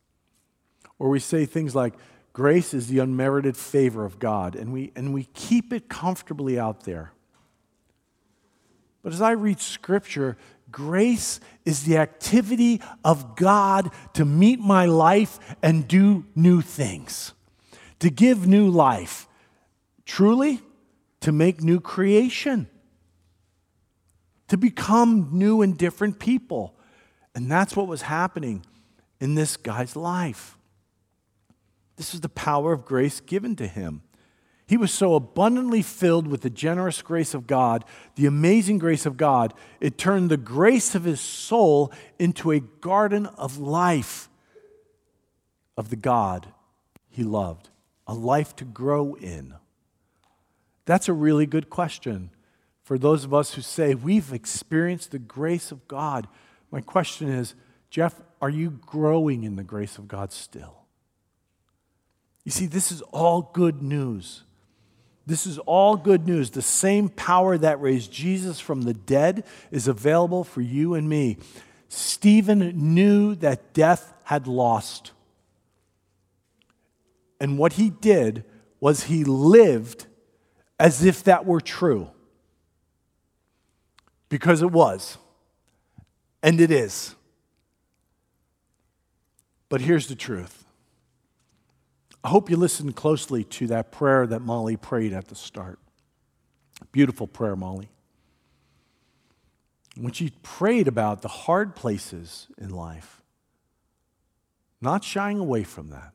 Or 1.00 1.07
we 1.07 1.21
say 1.21 1.45
things 1.45 1.75
like, 1.75 1.93
grace 2.33 2.73
is 2.73 2.88
the 2.89 3.00
unmerited 3.00 3.55
favor 3.55 4.03
of 4.03 4.19
God. 4.19 4.57
And 4.57 4.73
we, 4.73 4.91
and 4.97 5.13
we 5.13 5.29
keep 5.33 5.71
it 5.71 5.88
comfortably 5.88 6.59
out 6.59 6.83
there. 6.83 7.13
But 9.01 9.13
as 9.13 9.21
I 9.21 9.31
read 9.31 9.62
scripture, 9.62 10.35
grace 10.74 11.39
is 11.63 11.84
the 11.84 11.96
activity 11.96 12.82
of 13.06 13.38
God 13.38 13.92
to 14.15 14.25
meet 14.25 14.60
my 14.60 14.86
life 14.86 15.39
and 15.62 15.88
do 15.88 16.25
new 16.36 16.60
things, 16.60 17.32
to 18.00 18.10
give 18.10 18.46
new 18.46 18.68
life. 18.68 19.27
Truly, 20.06 20.60
to 21.22 21.32
make 21.32 21.62
new 21.63 21.80
creation, 21.80 22.68
to 24.50 24.58
become 24.58 25.30
new 25.32 25.62
and 25.62 25.77
different 25.77 26.20
people. 26.20 26.75
And 27.34 27.50
that's 27.50 27.77
what 27.77 27.88
was 27.88 28.01
happening 28.01 28.65
in 29.22 29.36
this 29.36 29.56
guy's 29.56 29.96
life. 29.96 30.58
This 31.96 32.13
is 32.13 32.20
the 32.20 32.27
power 32.27 32.74
of 32.74 32.84
grace 32.84 33.22
given 33.22 33.56
to 33.56 33.68
him. 33.68 34.01
He 34.65 34.77
was 34.77 34.91
so 34.91 35.15
abundantly 35.15 35.82
filled 35.82 36.27
with 36.27 36.41
the 36.41 36.50
generous 36.50 37.01
grace 37.01 37.34
of 37.34 37.48
God, 37.48 37.84
the 38.15 38.25
amazing 38.25 38.77
grace 38.77 39.05
of 39.05 39.17
God, 39.17 39.53
it 39.82 39.98
turned 39.98 40.29
the 40.29 40.38
grace 40.38 40.96
of 40.96 41.03
his 41.03 41.20
soul 41.20 41.91
into 42.17 42.51
a 42.51 42.60
garden 42.60 43.25
of 43.25 43.58
life 43.58 44.29
of 45.75 45.89
the 45.89 45.96
God 45.96 46.48
he 47.10 47.24
loved, 47.24 47.70
a 48.08 48.13
life 48.13 48.55
to 48.58 48.65
grow 48.65 49.15
in. 49.15 49.53
That's 50.86 51.10
a 51.10 51.13
really 51.13 51.46
good 51.46 51.70
question 51.70 52.32
for 52.84 52.98
those 52.98 53.24
of 53.24 53.34
us 53.34 53.53
who 53.53 53.62
say 53.62 53.96
we've 53.96 54.34
experienced 54.34 55.12
the 55.12 55.20
grace 55.20 55.72
of 55.72 55.88
God. 55.88 56.27
My 56.72 56.82
question 56.82 57.29
is, 57.29 57.55
Jeff, 57.89 58.20
are 58.41 58.50
you 58.50 58.72
growing 58.72 59.43
in 59.43 59.55
the 59.55 59.63
grace 59.63 59.98
of 59.98 60.08
God 60.08 60.32
still? 60.32 60.84
You 62.43 62.51
see, 62.51 62.65
this 62.65 62.91
is 62.91 63.01
all 63.03 63.51
good 63.53 63.82
news. 63.82 64.43
This 65.25 65.48
is 65.48 65.58
all 65.60 65.96
good 65.96 66.27
news. 66.27 66.50
The 66.50 66.62
same 66.62 67.08
power 67.10 67.58
that 67.58 67.82
raised 67.82 68.12
Jesus 68.12 68.60
from 68.60 68.82
the 68.82 68.94
dead 68.94 69.46
is 69.72 69.88
available 69.88 70.44
for 70.44 70.62
you 70.62 70.96
and 70.96 71.08
me. 71.08 71.38
Stephen 71.88 72.94
knew 72.94 73.36
that 73.36 73.74
death 73.74 74.13
had 74.24 74.48
lost. 74.48 75.12
And 77.39 77.58
what 77.58 77.74
he 77.74 77.89
did 77.89 78.44
was 78.80 79.03
he 79.03 79.24
lived 79.24 80.08
as 80.80 81.06
if 81.06 81.24
that 81.24 81.46
were 81.46 81.62
true. 81.62 82.10
Because 84.27 84.62
it 84.62 84.72
was. 84.72 85.18
And 86.42 86.60
it 86.60 86.72
is. 86.72 87.15
But 89.70 89.82
here's 89.82 90.08
the 90.08 90.15
truth 90.15 90.62
I 92.24 92.30
hope 92.30 92.50
you 92.50 92.56
listened 92.56 92.96
closely 92.96 93.44
to 93.46 93.68
that 93.68 93.92
prayer 93.92 94.25
that 94.27 94.42
Molly 94.42 94.77
prayed 94.77 95.12
at 95.13 95.27
the 95.27 95.36
start. 95.36 95.80
Beautiful 96.92 97.27
prayer, 97.27 97.56
Molly. 97.56 97.89
When 99.98 100.13
she 100.13 100.32
prayed 100.42 100.88
about 100.88 101.22
the 101.22 101.27
hard 101.27 101.75
places 101.75 102.48
in 102.58 102.70
life, 102.70 103.22
not 104.82 105.03
shying 105.03 105.39
away 105.39 105.63
from 105.63 105.89
that, 105.89 106.13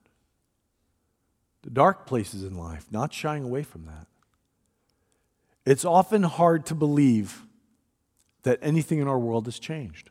the 1.62 1.71
dark 1.71 2.07
places 2.07 2.43
in 2.43 2.57
life, 2.57 2.87
not 2.91 3.12
shying 3.12 3.45
away 3.45 3.62
from 3.62 3.85
that. 3.87 4.07
It's 5.67 5.85
often 5.85 6.23
hard 6.23 6.65
to 6.67 6.75
believe 6.75 7.45
that 8.43 8.59
anything 8.62 9.00
in 9.00 9.09
our 9.09 9.19
world 9.19 9.45
has 9.47 9.59
changed. 9.59 10.11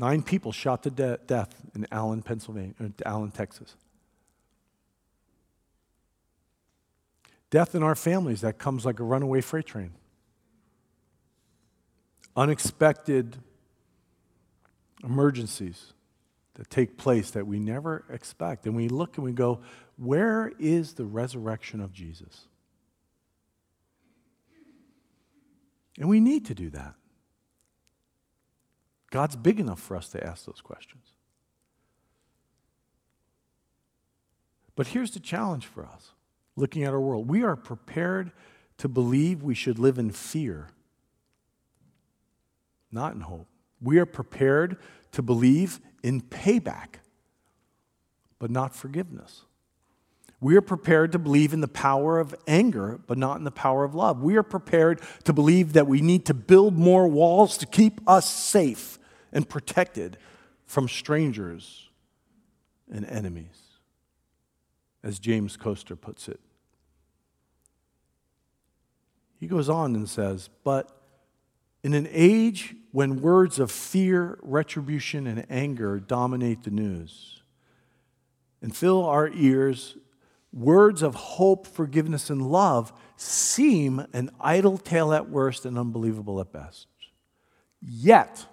Nine 0.00 0.22
people 0.22 0.50
shot 0.50 0.82
to 0.84 0.90
de- 0.90 1.18
death 1.26 1.54
in 1.74 1.86
Allen, 1.92 2.22
Pennsylvania, 2.22 2.72
uh, 2.80 2.88
Allen, 3.04 3.30
Texas. 3.30 3.76
Death 7.50 7.74
in 7.74 7.82
our 7.82 7.94
families 7.94 8.40
that 8.40 8.56
comes 8.56 8.86
like 8.86 8.98
a 8.98 9.02
runaway 9.04 9.42
freight 9.42 9.66
train. 9.66 9.90
Unexpected 12.34 13.36
emergencies 15.04 15.92
that 16.54 16.70
take 16.70 16.96
place 16.96 17.32
that 17.32 17.46
we 17.46 17.58
never 17.58 18.06
expect. 18.08 18.64
And 18.64 18.74
we 18.74 18.88
look 18.88 19.18
and 19.18 19.24
we 19.24 19.32
go, 19.32 19.60
where 19.98 20.50
is 20.58 20.94
the 20.94 21.04
resurrection 21.04 21.78
of 21.78 21.92
Jesus? 21.92 22.46
And 25.98 26.08
we 26.08 26.20
need 26.20 26.46
to 26.46 26.54
do 26.54 26.70
that. 26.70 26.94
God's 29.10 29.36
big 29.36 29.58
enough 29.58 29.80
for 29.80 29.96
us 29.96 30.08
to 30.10 30.24
ask 30.24 30.46
those 30.46 30.60
questions. 30.60 31.12
But 34.76 34.88
here's 34.88 35.10
the 35.10 35.20
challenge 35.20 35.66
for 35.66 35.84
us 35.84 36.12
looking 36.56 36.84
at 36.84 36.92
our 36.92 37.00
world. 37.00 37.28
We 37.28 37.42
are 37.42 37.56
prepared 37.56 38.32
to 38.78 38.88
believe 38.88 39.42
we 39.42 39.54
should 39.54 39.78
live 39.78 39.98
in 39.98 40.10
fear, 40.10 40.68
not 42.90 43.14
in 43.14 43.20
hope. 43.20 43.48
We 43.82 43.98
are 43.98 44.06
prepared 44.06 44.78
to 45.12 45.22
believe 45.22 45.80
in 46.02 46.20
payback, 46.20 47.00
but 48.38 48.50
not 48.50 48.74
forgiveness. 48.74 49.42
We 50.40 50.56
are 50.56 50.62
prepared 50.62 51.12
to 51.12 51.18
believe 51.18 51.52
in 51.52 51.60
the 51.60 51.68
power 51.68 52.18
of 52.18 52.34
anger, 52.46 53.00
but 53.06 53.18
not 53.18 53.36
in 53.36 53.44
the 53.44 53.50
power 53.50 53.84
of 53.84 53.94
love. 53.94 54.22
We 54.22 54.36
are 54.36 54.42
prepared 54.42 55.02
to 55.24 55.32
believe 55.34 55.74
that 55.74 55.86
we 55.86 56.00
need 56.00 56.24
to 56.26 56.34
build 56.34 56.78
more 56.78 57.06
walls 57.06 57.58
to 57.58 57.66
keep 57.66 58.00
us 58.08 58.30
safe 58.30 58.98
and 59.32 59.48
protected 59.48 60.18
from 60.66 60.88
strangers 60.88 61.88
and 62.92 63.04
enemies, 63.06 63.78
as 65.02 65.18
James 65.18 65.56
Coaster 65.56 65.96
puts 65.96 66.28
it. 66.28 66.40
He 69.38 69.46
goes 69.46 69.68
on 69.68 69.94
and 69.94 70.08
says, 70.08 70.50
But 70.64 70.90
in 71.82 71.94
an 71.94 72.08
age 72.10 72.74
when 72.92 73.22
words 73.22 73.58
of 73.58 73.70
fear, 73.70 74.38
retribution, 74.42 75.26
and 75.26 75.46
anger 75.48 75.98
dominate 75.98 76.62
the 76.62 76.70
news 76.70 77.42
and 78.60 78.76
fill 78.76 79.04
our 79.04 79.28
ears, 79.28 79.96
words 80.52 81.02
of 81.02 81.14
hope, 81.14 81.66
forgiveness, 81.66 82.28
and 82.28 82.50
love 82.50 82.92
seem 83.16 84.06
an 84.12 84.30
idle 84.40 84.76
tale 84.76 85.12
at 85.12 85.30
worst 85.30 85.64
and 85.64 85.78
unbelievable 85.78 86.40
at 86.40 86.52
best. 86.52 86.86
Yet, 87.80 88.46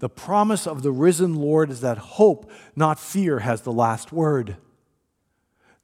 the 0.00 0.08
promise 0.08 0.66
of 0.66 0.82
the 0.82 0.90
risen 0.90 1.34
Lord 1.34 1.70
is 1.70 1.82
that 1.82 1.98
hope, 1.98 2.50
not 2.74 2.98
fear, 2.98 3.40
has 3.40 3.60
the 3.62 3.72
last 3.72 4.12
word. 4.12 4.56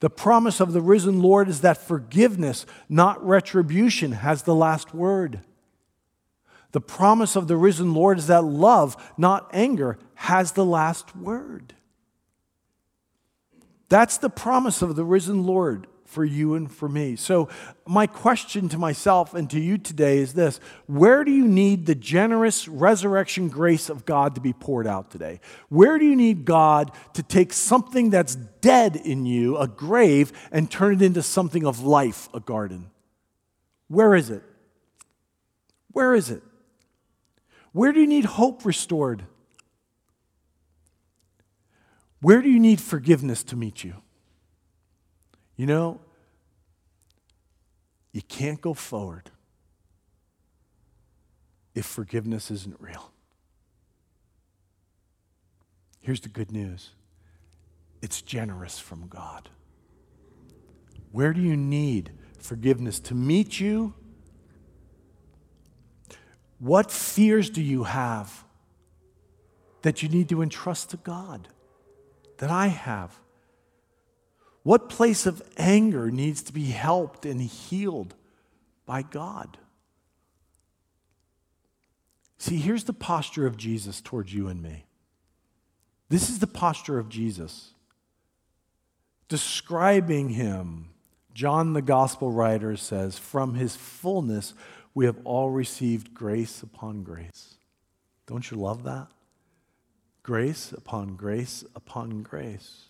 The 0.00 0.10
promise 0.10 0.58
of 0.58 0.72
the 0.72 0.80
risen 0.80 1.20
Lord 1.20 1.48
is 1.48 1.60
that 1.60 1.76
forgiveness, 1.76 2.64
not 2.88 3.24
retribution, 3.24 4.12
has 4.12 4.42
the 4.42 4.54
last 4.54 4.94
word. 4.94 5.40
The 6.72 6.80
promise 6.80 7.36
of 7.36 7.46
the 7.46 7.56
risen 7.56 7.92
Lord 7.92 8.18
is 8.18 8.26
that 8.26 8.42
love, 8.42 8.96
not 9.18 9.50
anger, 9.52 9.98
has 10.14 10.52
the 10.52 10.64
last 10.64 11.14
word. 11.14 11.74
That's 13.90 14.16
the 14.16 14.30
promise 14.30 14.80
of 14.80 14.96
the 14.96 15.04
risen 15.04 15.44
Lord 15.44 15.86
for 16.16 16.24
you 16.24 16.54
and 16.54 16.72
for 16.72 16.88
me. 16.88 17.14
So, 17.14 17.50
my 17.86 18.06
question 18.06 18.70
to 18.70 18.78
myself 18.78 19.34
and 19.34 19.50
to 19.50 19.60
you 19.60 19.76
today 19.76 20.16
is 20.16 20.32
this 20.32 20.60
Where 20.86 21.24
do 21.24 21.30
you 21.30 21.46
need 21.46 21.84
the 21.84 21.94
generous 21.94 22.66
resurrection 22.66 23.50
grace 23.50 23.90
of 23.90 24.06
God 24.06 24.34
to 24.36 24.40
be 24.40 24.54
poured 24.54 24.86
out 24.86 25.10
today? 25.10 25.40
Where 25.68 25.98
do 25.98 26.06
you 26.06 26.16
need 26.16 26.46
God 26.46 26.90
to 27.12 27.22
take 27.22 27.52
something 27.52 28.08
that's 28.08 28.34
dead 28.34 28.96
in 28.96 29.26
you, 29.26 29.58
a 29.58 29.68
grave, 29.68 30.32
and 30.50 30.70
turn 30.70 30.94
it 30.94 31.02
into 31.02 31.22
something 31.22 31.66
of 31.66 31.82
life, 31.82 32.30
a 32.32 32.40
garden? 32.40 32.90
Where 33.88 34.14
is 34.14 34.30
it? 34.30 34.42
Where 35.92 36.14
is 36.14 36.30
it? 36.30 36.42
Where 37.72 37.92
do 37.92 38.00
you 38.00 38.06
need 38.06 38.24
hope 38.24 38.64
restored? 38.64 39.24
Where 42.22 42.40
do 42.40 42.48
you 42.48 42.58
need 42.58 42.80
forgiveness 42.80 43.42
to 43.44 43.54
meet 43.54 43.84
you? 43.84 43.96
You 45.58 45.66
know, 45.66 46.00
you 48.16 48.22
can't 48.22 48.62
go 48.62 48.72
forward 48.72 49.30
if 51.74 51.84
forgiveness 51.84 52.50
isn't 52.50 52.80
real. 52.80 53.12
Here's 56.00 56.20
the 56.20 56.30
good 56.30 56.50
news 56.50 56.92
it's 58.00 58.22
generous 58.22 58.78
from 58.78 59.06
God. 59.08 59.50
Where 61.12 61.34
do 61.34 61.42
you 61.42 61.58
need 61.58 62.10
forgiveness 62.38 63.00
to 63.00 63.14
meet 63.14 63.60
you? 63.60 63.92
What 66.58 66.90
fears 66.90 67.50
do 67.50 67.60
you 67.60 67.84
have 67.84 68.44
that 69.82 70.02
you 70.02 70.08
need 70.08 70.30
to 70.30 70.40
entrust 70.40 70.88
to 70.88 70.96
God? 70.96 71.48
That 72.38 72.50
I 72.50 72.68
have? 72.68 73.20
What 74.66 74.88
place 74.88 75.26
of 75.26 75.44
anger 75.56 76.10
needs 76.10 76.42
to 76.42 76.52
be 76.52 76.64
helped 76.64 77.24
and 77.24 77.40
healed 77.40 78.16
by 78.84 79.02
God? 79.02 79.58
See, 82.38 82.56
here's 82.56 82.82
the 82.82 82.92
posture 82.92 83.46
of 83.46 83.56
Jesus 83.56 84.00
towards 84.00 84.34
you 84.34 84.48
and 84.48 84.60
me. 84.60 84.86
This 86.08 86.28
is 86.28 86.40
the 86.40 86.48
posture 86.48 86.98
of 86.98 87.08
Jesus. 87.08 87.74
Describing 89.28 90.30
him, 90.30 90.88
John 91.32 91.72
the 91.72 91.80
gospel 91.80 92.32
writer 92.32 92.76
says, 92.76 93.16
from 93.20 93.54
his 93.54 93.76
fullness 93.76 94.52
we 94.94 95.04
have 95.04 95.20
all 95.22 95.50
received 95.50 96.12
grace 96.12 96.60
upon 96.60 97.04
grace. 97.04 97.54
Don't 98.26 98.50
you 98.50 98.56
love 98.56 98.82
that? 98.82 99.06
Grace 100.24 100.72
upon 100.72 101.14
grace 101.14 101.64
upon 101.76 102.24
grace. 102.24 102.85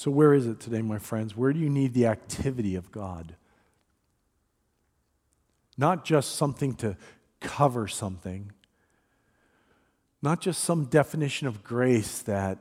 So, 0.00 0.10
where 0.10 0.32
is 0.32 0.46
it 0.46 0.60
today, 0.60 0.80
my 0.80 0.96
friends? 0.96 1.36
Where 1.36 1.52
do 1.52 1.58
you 1.58 1.68
need 1.68 1.92
the 1.92 2.06
activity 2.06 2.74
of 2.74 2.90
God? 2.90 3.36
Not 5.76 6.06
just 6.06 6.36
something 6.36 6.74
to 6.76 6.96
cover 7.40 7.86
something, 7.86 8.50
not 10.22 10.40
just 10.40 10.64
some 10.64 10.86
definition 10.86 11.48
of 11.48 11.62
grace 11.62 12.22
that 12.22 12.56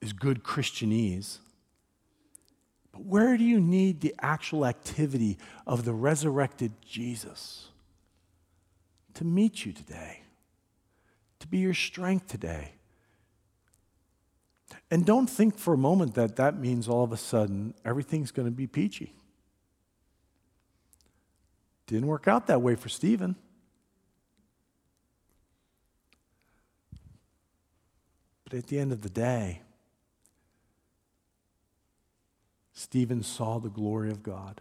is 0.00 0.14
good 0.14 0.42
Christianese, 0.42 1.36
but 2.90 3.04
where 3.04 3.36
do 3.36 3.44
you 3.44 3.60
need 3.60 4.00
the 4.00 4.14
actual 4.22 4.64
activity 4.64 5.36
of 5.66 5.84
the 5.84 5.92
resurrected 5.92 6.72
Jesus 6.80 7.68
to 9.12 9.24
meet 9.26 9.66
you 9.66 9.72
today, 9.74 10.22
to 11.40 11.46
be 11.46 11.58
your 11.58 11.74
strength 11.74 12.26
today? 12.26 12.72
And 14.90 15.04
don't 15.04 15.28
think 15.28 15.58
for 15.58 15.74
a 15.74 15.78
moment 15.78 16.14
that 16.14 16.36
that 16.36 16.58
means 16.58 16.88
all 16.88 17.04
of 17.04 17.12
a 17.12 17.16
sudden 17.16 17.74
everything's 17.84 18.30
going 18.30 18.46
to 18.46 18.52
be 18.52 18.66
peachy. 18.66 19.14
Didn't 21.86 22.06
work 22.06 22.28
out 22.28 22.46
that 22.46 22.62
way 22.62 22.74
for 22.74 22.88
Stephen. 22.88 23.36
But 28.44 28.54
at 28.54 28.66
the 28.68 28.78
end 28.78 28.92
of 28.92 29.02
the 29.02 29.10
day, 29.10 29.62
Stephen 32.72 33.22
saw 33.22 33.58
the 33.58 33.70
glory 33.70 34.10
of 34.10 34.22
God, 34.22 34.60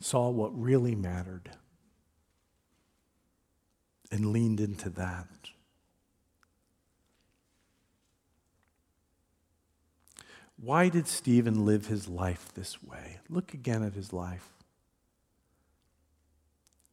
saw 0.00 0.28
what 0.28 0.58
really 0.58 0.94
mattered, 0.94 1.50
and 4.10 4.26
leaned 4.26 4.60
into 4.60 4.90
that. 4.90 5.28
Why 10.62 10.88
did 10.88 11.08
Stephen 11.08 11.66
live 11.66 11.86
his 11.86 12.08
life 12.08 12.54
this 12.54 12.80
way? 12.84 13.18
Look 13.28 13.52
again 13.52 13.82
at 13.82 13.94
his 13.94 14.12
life. 14.12 14.48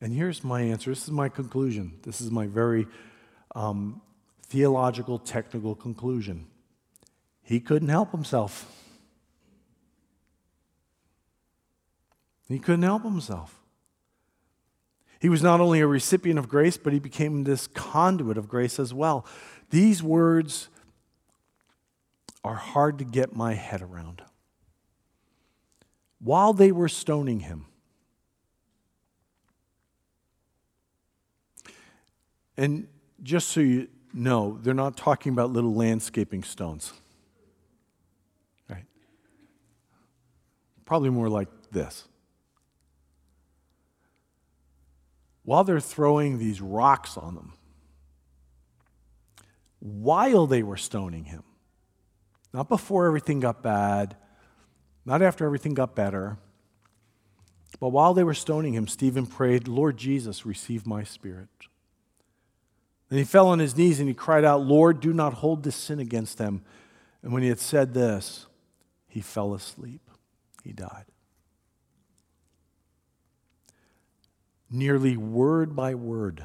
And 0.02 0.12
here's 0.12 0.44
my 0.44 0.62
answer. 0.62 0.90
This 0.90 1.04
is 1.04 1.12
my 1.12 1.30
conclusion. 1.30 2.00
This 2.02 2.20
is 2.20 2.32
my 2.32 2.48
very 2.48 2.88
um, 3.54 4.02
theological, 4.48 5.20
technical 5.20 5.76
conclusion. 5.76 6.48
He 7.44 7.60
couldn't 7.60 7.90
help 7.90 8.12
himself. 8.12 8.66
He 12.48 12.58
couldn't 12.58 12.82
help 12.82 13.04
himself. 13.04 13.62
He 15.20 15.30
was 15.30 15.44
not 15.44 15.62
only 15.62 15.80
a 15.80 15.86
recipient 15.86 16.40
of 16.40 16.50
grace, 16.50 16.78
but 16.78 16.92
he 16.92 16.98
became 16.98 17.44
this 17.44 17.68
conduit 17.68 18.36
of 18.36 18.50
grace 18.50 18.80
as 18.80 18.96
well. 18.96 19.28
These 19.70 20.02
words 20.02 20.70
are 22.44 22.56
hard 22.56 23.00
to 23.00 23.06
get 23.06 23.36
my 23.36 23.54
head 23.54 23.82
around. 23.82 24.22
While 26.20 26.54
they 26.54 26.72
were 26.72 26.90
stoning 26.90 27.42
him, 27.42 27.66
and 32.58 32.88
just 33.24 33.50
so 33.50 33.62
you 33.62 33.88
know, 34.14 34.58
they're 34.62 34.74
not 34.74 34.98
talking 34.98 35.32
about 35.32 35.52
little 35.52 35.74
landscaping 35.74 36.44
stones. 36.44 36.94
Right? 38.70 38.86
Probably 40.86 41.10
more 41.10 41.30
like 41.30 41.48
this. 41.72 42.06
While 45.44 45.64
they're 45.64 45.80
throwing 45.80 46.38
these 46.38 46.62
rocks 46.62 47.18
on 47.18 47.36
them, 47.36 47.54
while 49.80 50.46
they 50.46 50.64
were 50.64 50.78
stoning 50.78 51.26
him, 51.26 51.44
not 52.54 52.70
before 52.70 53.06
everything 53.06 53.40
got 53.40 53.62
bad, 53.62 54.16
not 55.06 55.22
after 55.22 55.46
everything 55.46 55.74
got 55.74 55.96
better, 55.96 56.38
but 57.80 57.90
while 57.90 58.14
they 58.14 58.24
were 58.24 58.34
stoning 58.34 58.74
him, 58.74 58.88
Stephen 58.88 59.26
prayed, 59.26 59.68
Lord 59.68 59.98
Jesus, 59.98 60.46
receive 60.46 60.86
my 60.86 61.04
spirit. 61.04 61.48
Then 63.10 63.20
he 63.20 63.26
fell 63.26 63.48
on 63.48 63.60
his 63.60 63.78
knees 63.78 64.00
and 64.00 64.08
he 64.08 64.14
cried 64.14 64.44
out, 64.44 64.62
Lord, 64.62 65.00
do 65.00 65.14
not 65.14 65.36
hold 65.36 65.64
this 65.64 65.76
sin 65.76 66.00
against 66.00 66.38
them. 66.38 66.64
And 67.24 67.32
when 67.32 67.42
he 67.42 67.50
had 67.50 67.60
said 67.60 67.94
this, 67.94 68.48
he 69.08 69.22
fell 69.22 69.54
asleep. 69.54 70.02
He 70.64 70.74
died. 70.74 71.06
Nearly 74.70 75.18
word 75.18 75.76
by 75.76 75.96
word, 75.96 76.44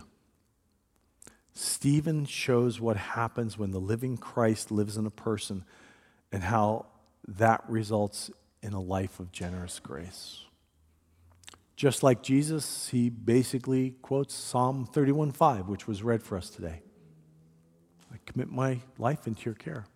Stephen 1.53 2.25
shows 2.25 2.81
what 2.81 2.97
happens 2.97 3.59
when 3.59 3.71
the 3.71 3.79
living 3.79 4.17
Christ 4.17 4.71
lives 4.71 4.97
in 4.97 5.05
a 5.05 5.11
person 5.11 5.65
and 6.35 6.43
how 6.43 6.85
that 7.29 7.63
results 7.69 8.29
in 8.61 8.73
a 8.73 8.81
life 8.81 9.21
of 9.21 9.31
generous 9.31 9.79
grace. 9.79 10.41
Just 11.77 12.03
like 12.03 12.25
Jesus, 12.25 12.89
he 12.89 13.09
basically 13.09 13.93
quotes 14.03 14.35
Psalm 14.35 14.85
31:5, 14.85 15.69
which 15.69 15.87
was 15.87 16.03
read 16.03 16.25
for 16.25 16.37
us 16.37 16.51
today. 16.51 16.83
I 18.13 18.17
commit 18.27 18.51
my 18.51 18.81
life 18.99 19.29
into 19.29 19.45
your 19.45 19.55
care. 19.55 19.87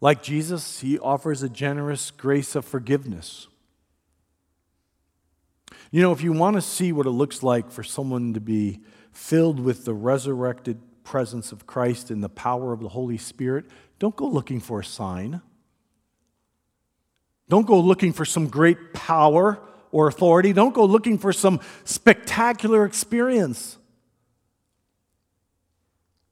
Like 0.00 0.22
Jesus, 0.22 0.78
he 0.78 0.96
offers 0.96 1.42
a 1.42 1.48
generous 1.48 2.12
grace 2.12 2.54
of 2.54 2.64
forgiveness. 2.64 3.48
You 5.90 6.02
know, 6.02 6.12
if 6.12 6.22
you 6.22 6.32
want 6.32 6.54
to 6.54 6.62
see 6.62 6.92
what 6.92 7.06
it 7.06 7.10
looks 7.10 7.42
like 7.42 7.72
for 7.72 7.82
someone 7.82 8.32
to 8.34 8.40
be 8.40 8.80
filled 9.10 9.58
with 9.58 9.84
the 9.84 9.94
resurrected 9.94 10.80
presence 11.10 11.50
of 11.50 11.66
Christ 11.66 12.12
and 12.12 12.22
the 12.22 12.28
power 12.28 12.72
of 12.72 12.78
the 12.78 12.88
Holy 12.88 13.18
Spirit, 13.18 13.64
don't 13.98 14.14
go 14.14 14.28
looking 14.28 14.60
for 14.60 14.78
a 14.78 14.84
sign. 14.84 15.42
Don't 17.48 17.66
go 17.66 17.80
looking 17.80 18.12
for 18.12 18.24
some 18.24 18.46
great 18.46 18.94
power 18.94 19.58
or 19.90 20.06
authority. 20.06 20.52
Don't 20.52 20.72
go 20.72 20.84
looking 20.84 21.18
for 21.18 21.32
some 21.32 21.58
spectacular 21.82 22.84
experience. 22.84 23.76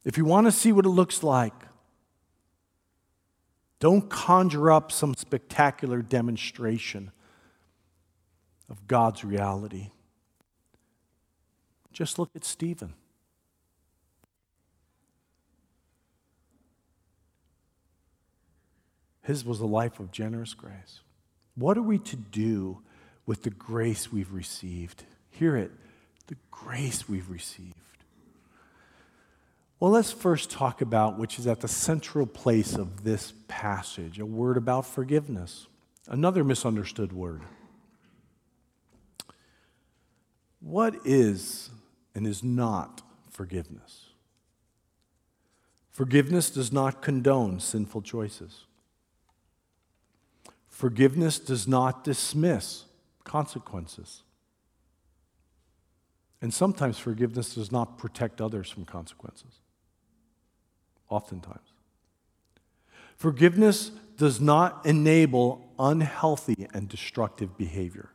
If 0.04 0.16
you 0.16 0.24
want 0.24 0.46
to 0.46 0.52
see 0.52 0.70
what 0.70 0.86
it 0.86 0.90
looks 0.90 1.24
like, 1.24 1.54
don't 3.80 4.08
conjure 4.08 4.70
up 4.70 4.92
some 4.92 5.14
spectacular 5.14 6.02
demonstration 6.02 7.10
of 8.70 8.86
God's 8.86 9.24
reality. 9.24 9.88
Just 11.92 12.16
look 12.16 12.30
at 12.36 12.44
Stephen. 12.44 12.94
His 19.28 19.44
was 19.44 19.60
a 19.60 19.66
life 19.66 20.00
of 20.00 20.10
generous 20.10 20.54
grace. 20.54 21.00
What 21.54 21.76
are 21.76 21.82
we 21.82 21.98
to 21.98 22.16
do 22.16 22.78
with 23.26 23.42
the 23.42 23.50
grace 23.50 24.10
we've 24.10 24.32
received? 24.32 25.04
Hear 25.28 25.54
it 25.54 25.70
the 26.28 26.36
grace 26.50 27.06
we've 27.10 27.28
received. 27.28 27.74
Well, 29.78 29.90
let's 29.90 30.12
first 30.12 30.50
talk 30.50 30.80
about 30.80 31.18
which 31.18 31.38
is 31.38 31.46
at 31.46 31.60
the 31.60 31.68
central 31.68 32.24
place 32.24 32.74
of 32.74 33.04
this 33.04 33.34
passage 33.48 34.18
a 34.18 34.24
word 34.24 34.56
about 34.56 34.86
forgiveness, 34.86 35.66
another 36.06 36.42
misunderstood 36.42 37.12
word. 37.12 37.42
What 40.60 40.94
is 41.04 41.68
and 42.14 42.26
is 42.26 42.42
not 42.42 43.02
forgiveness? 43.28 44.06
Forgiveness 45.90 46.48
does 46.48 46.72
not 46.72 47.02
condone 47.02 47.60
sinful 47.60 48.00
choices. 48.00 48.64
Forgiveness 50.78 51.40
does 51.40 51.66
not 51.66 52.04
dismiss 52.04 52.84
consequences. 53.24 54.22
And 56.40 56.54
sometimes 56.54 56.96
forgiveness 56.98 57.56
does 57.56 57.72
not 57.72 57.98
protect 57.98 58.40
others 58.40 58.70
from 58.70 58.84
consequences. 58.84 59.50
Oftentimes. 61.08 61.72
Forgiveness 63.16 63.90
does 64.18 64.40
not 64.40 64.86
enable 64.86 65.68
unhealthy 65.80 66.68
and 66.72 66.88
destructive 66.88 67.58
behavior. 67.58 68.10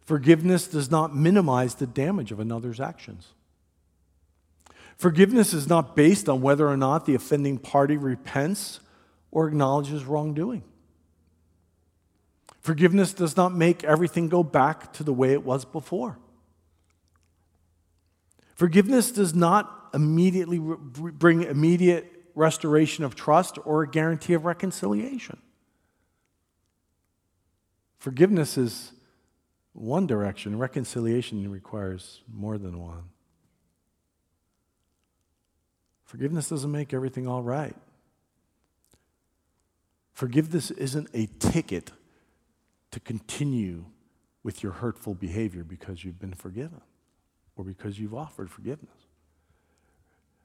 Forgiveness 0.00 0.66
does 0.66 0.90
not 0.90 1.14
minimize 1.14 1.76
the 1.76 1.86
damage 1.86 2.32
of 2.32 2.40
another's 2.40 2.80
actions. 2.80 3.28
Forgiveness 4.96 5.54
is 5.54 5.68
not 5.68 5.94
based 5.94 6.28
on 6.28 6.42
whether 6.42 6.66
or 6.66 6.76
not 6.76 7.06
the 7.06 7.14
offending 7.14 7.56
party 7.56 7.96
repents 7.96 8.80
or 9.34 9.48
acknowledges 9.48 10.04
wrongdoing. 10.04 10.62
Forgiveness 12.60 13.12
does 13.12 13.36
not 13.36 13.54
make 13.54 13.84
everything 13.84 14.30
go 14.30 14.42
back 14.42 14.94
to 14.94 15.04
the 15.04 15.12
way 15.12 15.32
it 15.32 15.44
was 15.44 15.66
before. 15.66 16.18
Forgiveness 18.54 19.10
does 19.10 19.34
not 19.34 19.90
immediately 19.92 20.58
bring 20.58 21.42
immediate 21.42 22.10
restoration 22.34 23.04
of 23.04 23.14
trust 23.14 23.58
or 23.66 23.82
a 23.82 23.90
guarantee 23.90 24.32
of 24.32 24.44
reconciliation. 24.44 25.38
Forgiveness 27.98 28.56
is 28.56 28.92
one 29.72 30.06
direction, 30.06 30.56
reconciliation 30.56 31.50
requires 31.50 32.22
more 32.32 32.56
than 32.56 32.78
one. 32.78 33.04
Forgiveness 36.04 36.48
doesn't 36.48 36.70
make 36.70 36.94
everything 36.94 37.26
all 37.26 37.42
right. 37.42 37.74
Forgiveness 40.14 40.70
isn't 40.70 41.08
a 41.12 41.26
ticket 41.38 41.90
to 42.92 43.00
continue 43.00 43.84
with 44.44 44.62
your 44.62 44.72
hurtful 44.72 45.14
behavior 45.14 45.64
because 45.64 46.04
you've 46.04 46.20
been 46.20 46.34
forgiven 46.34 46.80
or 47.56 47.64
because 47.64 47.98
you've 47.98 48.14
offered 48.14 48.50
forgiveness. 48.50 48.94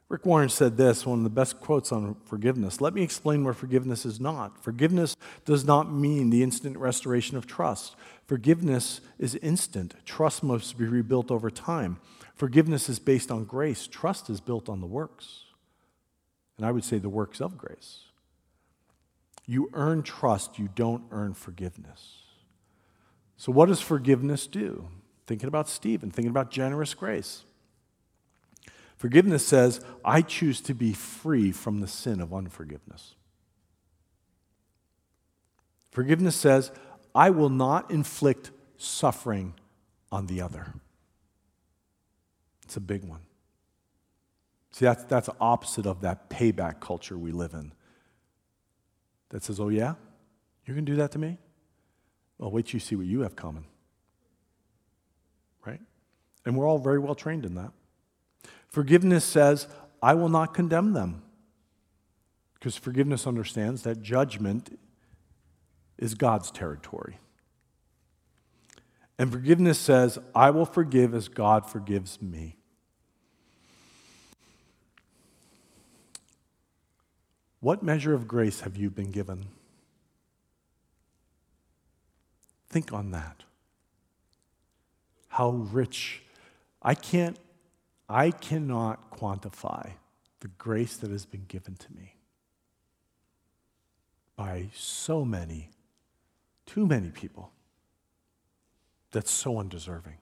Rick 0.10 0.25
Warren 0.25 0.49
said 0.49 0.75
this, 0.75 1.05
one 1.05 1.19
of 1.19 1.23
the 1.23 1.29
best 1.29 1.60
quotes 1.60 1.91
on 1.91 2.15
forgiveness. 2.25 2.82
Let 2.82 2.95
me 2.95 3.03
explain 3.03 3.43
where 3.43 3.53
forgiveness 3.53 4.08
is 4.08 4.19
not. 4.19 4.63
Forgiveness 4.63 5.15
does 5.45 5.65
not 5.65 5.93
mean 5.93 6.32
the 6.32 6.41
instant 6.41 6.75
restoration 6.77 7.38
of 7.38 7.45
trust. 7.45 7.95
Forgiveness 8.25 9.01
is 9.19 9.36
instant. 9.36 9.93
Trust 10.05 10.41
must 10.41 10.79
be 10.79 10.86
rebuilt 10.86 11.29
over 11.29 11.51
time. 11.51 11.99
Forgiveness 12.34 12.89
is 12.89 12.97
based 12.97 13.29
on 13.29 13.43
grace. 13.43 13.86
Trust 13.86 14.32
is 14.32 14.41
built 14.41 14.67
on 14.67 14.82
the 14.82 14.88
works. 14.88 15.43
And 16.58 16.65
I 16.65 16.71
would 16.71 16.84
say 16.84 16.97
the 16.97 17.08
works 17.08 17.39
of 17.39 17.55
grace. 17.55 18.09
You 19.49 19.71
earn 19.73 20.03
trust, 20.03 20.59
you 20.59 20.69
don't 20.75 21.05
earn 21.09 21.33
forgiveness. 21.33 22.17
So, 23.35 23.51
what 23.51 23.65
does 23.65 23.81
forgiveness 23.81 24.45
do? 24.45 24.89
Thinking 25.25 25.47
about 25.47 25.67
Stephen, 25.67 26.12
thinking 26.12 26.29
about 26.29 26.51
generous 26.51 26.93
grace. 26.93 27.45
Forgiveness 28.95 29.43
says, 29.43 29.81
I 30.05 30.21
choose 30.21 30.62
to 30.62 30.75
be 30.75 30.93
free 30.93 31.51
from 31.51 31.79
the 31.79 31.88
sin 31.88 32.21
of 32.21 32.31
unforgiveness. 32.31 33.15
Forgiveness 35.89 36.35
says, 36.35 36.71
I 37.15 37.31
will 37.31 37.49
not 37.49 37.89
inflict 37.89 38.51
suffering 38.77 39.55
on 40.12 40.27
the 40.27 40.41
other. 40.41 40.75
It's 42.65 42.77
a 42.77 42.81
big 42.81 43.03
one. 43.03 43.21
See, 44.73 44.85
that's, 44.85 45.05
that's 45.05 45.27
opposite 45.41 45.88
of 45.88 46.01
that 46.01 46.29
payback 46.29 46.81
culture 46.81 47.17
we 47.17 47.31
live 47.31 47.55
in 47.55 47.71
that 49.29 49.43
says, 49.43 49.59
Oh, 49.59 49.69
yeah? 49.69 49.95
You're 50.65 50.75
going 50.75 50.85
to 50.85 50.91
do 50.91 50.97
that 50.97 51.11
to 51.13 51.19
me? 51.19 51.37
Well, 52.37 52.51
wait 52.51 52.67
till 52.67 52.75
you 52.75 52.79
see 52.79 52.95
what 52.95 53.05
you 53.05 53.21
have 53.21 53.35
coming. 53.35 53.65
Right? 55.65 55.81
And 56.45 56.55
we're 56.55 56.67
all 56.67 56.77
very 56.77 56.99
well 56.99 57.15
trained 57.15 57.45
in 57.45 57.55
that. 57.55 57.71
Forgiveness 58.67 59.25
says, 59.25 59.67
I 60.01 60.13
will 60.13 60.29
not 60.29 60.53
condemn 60.53 60.93
them. 60.93 61.23
Because 62.53 62.75
forgiveness 62.75 63.25
understands 63.25 63.83
that 63.83 64.01
judgment 64.01 64.77
is 65.97 66.13
God's 66.13 66.51
territory. 66.51 67.17
And 69.17 69.31
forgiveness 69.31 69.79
says, 69.79 70.19
I 70.35 70.51
will 70.51 70.65
forgive 70.65 71.13
as 71.13 71.27
God 71.27 71.69
forgives 71.69 72.21
me. 72.21 72.59
What 77.60 77.84
measure 77.84 78.13
of 78.13 78.28
grace 78.28 78.62
have 78.62 78.78
you 78.78 78.89
been 78.89 79.12
given? 79.12 79.45
Think 82.69 82.93
on 82.93 83.12
that. 83.12 83.43
How 85.28 85.50
rich. 85.50 86.22
I 86.82 86.95
can't, 86.95 87.38
I 88.08 88.32
cannot 88.32 89.12
quantify 89.12 89.91
the 90.39 90.48
grace 90.48 90.95
that 90.98 91.12
has 91.12 91.26
been 91.26 91.45
given 91.48 91.76
to 91.76 91.93
me 91.93 92.15
by 94.38 94.69
so 94.74 95.26
many, 95.26 95.69
too 96.65 96.86
many 96.86 97.10
people 97.10 97.52
that's 99.12 99.32
so 99.32 99.58
undeserving. 99.60 100.17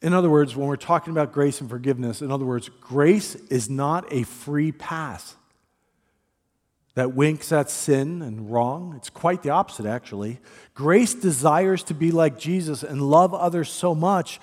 In 0.00 0.12
other 0.12 0.30
words, 0.30 0.54
when 0.54 0.68
we're 0.68 0.76
talking 0.76 1.10
about 1.10 1.32
grace 1.32 1.60
and 1.60 1.68
forgiveness, 1.68 2.22
in 2.22 2.30
other 2.30 2.44
words, 2.44 2.68
grace 2.80 3.34
is 3.34 3.68
not 3.68 4.12
a 4.12 4.22
free 4.22 4.70
pass 4.70 5.34
that 6.94 7.14
winks 7.14 7.52
at 7.52 7.70
sin 7.70 8.22
and 8.22 8.50
wrong. 8.50 8.94
It's 8.96 9.10
quite 9.10 9.42
the 9.42 9.50
opposite, 9.50 9.86
actually. 9.86 10.40
Grace 10.74 11.14
desires 11.14 11.82
to 11.84 11.94
be 11.94 12.10
like 12.10 12.38
Jesus 12.38 12.82
and 12.82 13.02
love 13.02 13.34
others 13.34 13.70
so 13.70 13.94
much 13.94 14.40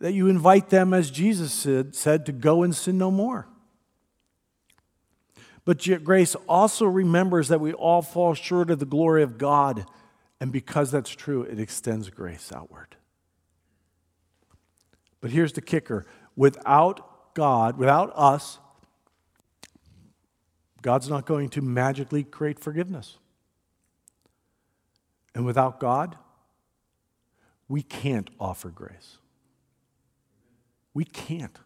that 0.00 0.12
you 0.12 0.28
invite 0.28 0.70
them, 0.70 0.92
as 0.92 1.10
Jesus 1.10 1.52
said, 1.52 1.94
said 1.94 2.26
to 2.26 2.32
go 2.32 2.62
and 2.62 2.74
sin 2.74 2.98
no 2.98 3.10
more. 3.10 3.46
But 5.64 5.86
grace 6.04 6.34
also 6.46 6.84
remembers 6.84 7.48
that 7.48 7.60
we 7.60 7.72
all 7.72 8.02
fall 8.02 8.34
short 8.34 8.70
of 8.70 8.78
the 8.78 8.86
glory 8.86 9.22
of 9.22 9.38
God, 9.38 9.86
and 10.40 10.52
because 10.52 10.90
that's 10.90 11.10
true, 11.10 11.42
it 11.42 11.58
extends 11.58 12.10
grace 12.10 12.52
outward. 12.54 12.96
But 15.24 15.30
here's 15.30 15.54
the 15.54 15.62
kicker 15.62 16.04
without 16.36 17.32
God, 17.32 17.78
without 17.78 18.12
us, 18.14 18.58
God's 20.82 21.08
not 21.08 21.24
going 21.24 21.48
to 21.48 21.62
magically 21.62 22.24
create 22.24 22.58
forgiveness. 22.58 23.16
And 25.34 25.46
without 25.46 25.80
God, 25.80 26.18
we 27.68 27.80
can't 27.80 28.28
offer 28.38 28.68
grace. 28.68 29.16
We 30.92 31.06
can't. 31.06 31.58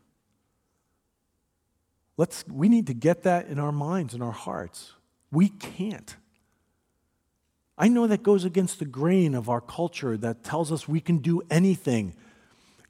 Let's, 2.16 2.44
we 2.46 2.68
need 2.68 2.86
to 2.86 2.94
get 2.94 3.24
that 3.24 3.48
in 3.48 3.58
our 3.58 3.72
minds 3.72 4.14
and 4.14 4.22
our 4.22 4.30
hearts. 4.30 4.92
We 5.32 5.48
can't. 5.48 6.14
I 7.76 7.88
know 7.88 8.06
that 8.06 8.22
goes 8.22 8.44
against 8.44 8.78
the 8.78 8.84
grain 8.84 9.34
of 9.34 9.48
our 9.48 9.60
culture 9.60 10.16
that 10.16 10.44
tells 10.44 10.70
us 10.70 10.86
we 10.86 11.00
can 11.00 11.18
do 11.18 11.42
anything 11.50 12.14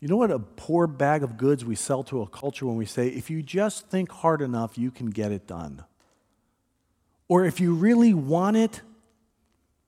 you 0.00 0.06
know 0.08 0.16
what 0.16 0.30
a 0.30 0.38
poor 0.38 0.86
bag 0.86 1.22
of 1.22 1.36
goods 1.36 1.64
we 1.64 1.74
sell 1.74 2.04
to 2.04 2.22
a 2.22 2.26
culture 2.26 2.66
when 2.66 2.76
we 2.76 2.86
say, 2.86 3.08
if 3.08 3.30
you 3.30 3.42
just 3.42 3.88
think 3.88 4.10
hard 4.10 4.42
enough, 4.42 4.78
you 4.78 4.90
can 4.90 5.10
get 5.10 5.32
it 5.32 5.46
done? 5.46 5.84
Or 7.26 7.44
if 7.44 7.60
you 7.60 7.74
really 7.74 8.14
want 8.14 8.56
it, 8.56 8.80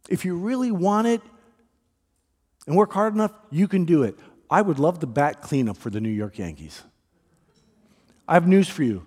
if 0.09 0.25
you 0.25 0.37
really 0.37 0.73
want 0.73 1.07
it 1.07 1.23
and 2.67 2.77
work 2.77 2.93
hard 2.93 3.15
enough, 3.15 3.33
you 3.51 3.69
can 3.69 3.85
do 3.85 4.03
it. 4.03 4.19
I 4.51 4.63
would 4.63 4.81
love 4.81 4.99
the 4.99 5.07
bat 5.07 5.43
cleanup 5.43 5.77
for 5.77 5.91
the 5.91 6.01
New 6.01 6.11
York 6.11 6.39
Yankees. 6.39 6.83
I 8.27 8.35
have 8.35 8.49
news 8.49 8.69
for 8.69 8.83
you. 8.83 9.07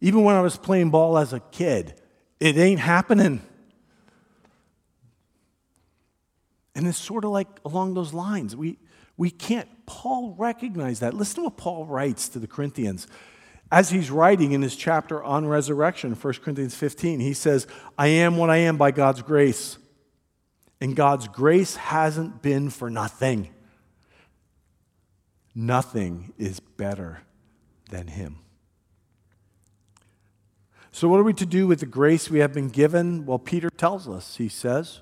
Even 0.00 0.24
when 0.24 0.34
I 0.34 0.40
was 0.40 0.56
playing 0.56 0.90
ball 0.90 1.16
as 1.16 1.32
a 1.32 1.40
kid, 1.40 1.94
it 2.40 2.56
ain't 2.56 2.80
happening. 2.80 3.40
And 6.74 6.86
it's 6.86 6.98
sort 6.98 7.24
of 7.24 7.30
like 7.30 7.48
along 7.64 7.94
those 7.94 8.12
lines. 8.12 8.56
We, 8.56 8.78
we 9.16 9.30
can't. 9.30 9.68
Paul 9.90 10.36
recognized 10.38 11.00
that. 11.00 11.14
Listen 11.14 11.36
to 11.36 11.42
what 11.42 11.56
Paul 11.56 11.84
writes 11.84 12.28
to 12.28 12.38
the 12.38 12.46
Corinthians. 12.46 13.08
As 13.72 13.90
he's 13.90 14.08
writing 14.08 14.52
in 14.52 14.62
his 14.62 14.76
chapter 14.76 15.20
on 15.22 15.46
resurrection, 15.46 16.12
1 16.14 16.34
Corinthians 16.34 16.76
15, 16.76 17.18
he 17.18 17.34
says, 17.34 17.66
I 17.98 18.06
am 18.06 18.36
what 18.36 18.50
I 18.50 18.58
am 18.58 18.76
by 18.76 18.92
God's 18.92 19.20
grace. 19.20 19.78
And 20.80 20.94
God's 20.94 21.26
grace 21.26 21.74
hasn't 21.74 22.40
been 22.40 22.70
for 22.70 22.88
nothing. 22.88 23.50
Nothing 25.56 26.34
is 26.38 26.60
better 26.60 27.22
than 27.90 28.06
Him. 28.06 28.38
So, 30.92 31.08
what 31.08 31.18
are 31.18 31.24
we 31.24 31.34
to 31.34 31.46
do 31.46 31.66
with 31.66 31.80
the 31.80 31.86
grace 31.86 32.30
we 32.30 32.38
have 32.38 32.52
been 32.52 32.68
given? 32.68 33.26
Well, 33.26 33.40
Peter 33.40 33.70
tells 33.70 34.08
us, 34.08 34.36
he 34.36 34.48
says, 34.48 35.00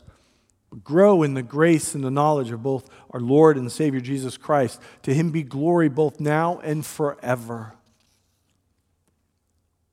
grow 0.84 1.22
in 1.22 1.34
the 1.34 1.42
grace 1.42 1.94
and 1.94 2.04
the 2.04 2.10
knowledge 2.10 2.50
of 2.50 2.62
both 2.62 2.88
our 3.10 3.20
Lord 3.20 3.56
and 3.56 3.72
Savior 3.72 4.00
Jesus 4.00 4.36
Christ. 4.36 4.80
To 5.02 5.14
him 5.14 5.30
be 5.30 5.42
glory 5.42 5.88
both 5.88 6.20
now 6.20 6.58
and 6.58 6.84
forever. 6.84 7.74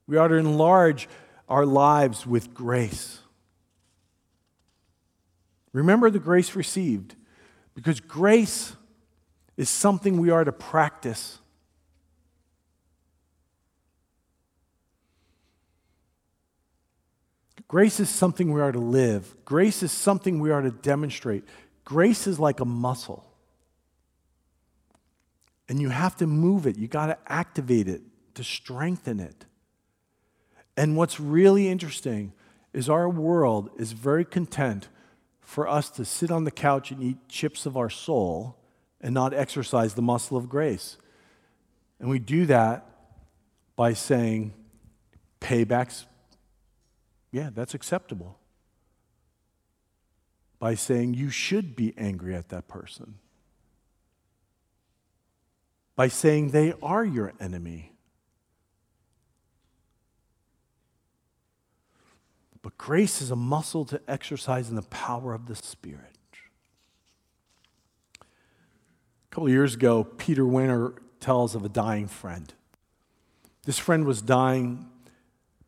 We 0.06 0.16
ought 0.16 0.28
to 0.28 0.34
enlarge 0.34 1.08
our 1.48 1.64
lives 1.64 2.26
with 2.26 2.54
grace. 2.54 3.20
Remember 5.72 6.10
the 6.10 6.18
grace 6.18 6.54
received, 6.54 7.16
because 7.74 8.00
grace 8.00 8.74
is 9.56 9.68
something 9.68 10.18
we 10.18 10.30
are 10.30 10.44
to 10.44 10.52
practice. 10.52 11.38
Grace 17.68 17.98
is 17.98 18.08
something 18.08 18.52
we 18.52 18.60
are 18.60 18.72
to 18.72 18.78
live. 18.78 19.34
Grace 19.44 19.82
is 19.82 19.90
something 19.90 20.38
we 20.38 20.50
are 20.50 20.62
to 20.62 20.70
demonstrate. 20.70 21.44
Grace 21.84 22.26
is 22.26 22.38
like 22.38 22.60
a 22.60 22.64
muscle. 22.64 23.24
And 25.68 25.80
you 25.80 25.88
have 25.88 26.16
to 26.16 26.26
move 26.26 26.66
it, 26.66 26.76
you 26.76 26.86
got 26.86 27.06
to 27.06 27.18
activate 27.26 27.88
it 27.88 28.02
to 28.34 28.44
strengthen 28.44 29.18
it. 29.18 29.46
And 30.76 30.96
what's 30.96 31.18
really 31.18 31.68
interesting 31.68 32.32
is 32.72 32.88
our 32.88 33.08
world 33.08 33.70
is 33.78 33.92
very 33.92 34.24
content 34.24 34.88
for 35.40 35.66
us 35.66 35.88
to 35.90 36.04
sit 36.04 36.30
on 36.30 36.44
the 36.44 36.50
couch 36.50 36.90
and 36.90 37.02
eat 37.02 37.16
chips 37.28 37.66
of 37.66 37.76
our 37.76 37.88
soul 37.88 38.58
and 39.00 39.14
not 39.14 39.32
exercise 39.32 39.94
the 39.94 40.02
muscle 40.02 40.36
of 40.36 40.48
grace. 40.48 40.98
And 41.98 42.10
we 42.10 42.18
do 42.18 42.46
that 42.46 42.86
by 43.74 43.94
saying, 43.94 44.52
payback's 45.40 46.06
yeah, 47.36 47.50
that's 47.54 47.74
acceptable. 47.74 48.38
By 50.58 50.74
saying 50.74 51.12
you 51.12 51.28
should 51.28 51.76
be 51.76 51.92
angry 51.98 52.34
at 52.34 52.48
that 52.48 52.66
person. 52.66 53.16
By 55.96 56.08
saying 56.08 56.52
they 56.52 56.72
are 56.82 57.04
your 57.04 57.34
enemy. 57.38 57.92
But 62.62 62.78
grace 62.78 63.20
is 63.20 63.30
a 63.30 63.36
muscle 63.36 63.84
to 63.84 64.00
exercise 64.08 64.70
in 64.70 64.74
the 64.74 64.80
power 64.82 65.34
of 65.34 65.44
the 65.44 65.56
Spirit. 65.56 66.16
A 68.22 68.24
couple 69.30 69.48
of 69.48 69.52
years 69.52 69.74
ago, 69.74 70.04
Peter 70.04 70.46
Winter 70.46 70.94
tells 71.20 71.54
of 71.54 71.66
a 71.66 71.68
dying 71.68 72.08
friend. 72.08 72.54
This 73.64 73.78
friend 73.78 74.06
was 74.06 74.22
dying 74.22 74.88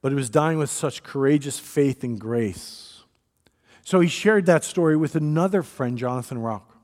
but 0.09 0.13
he 0.13 0.17
was 0.17 0.31
dying 0.31 0.57
with 0.57 0.71
such 0.71 1.03
courageous 1.03 1.59
faith 1.59 2.03
and 2.03 2.19
grace. 2.19 3.03
So 3.85 4.01
he 4.01 4.09
shared 4.09 4.47
that 4.47 4.65
story 4.65 4.97
with 4.97 5.15
another 5.15 5.63
friend, 5.63 5.99
Jonathan 5.99 6.39
Rock. 6.39 6.75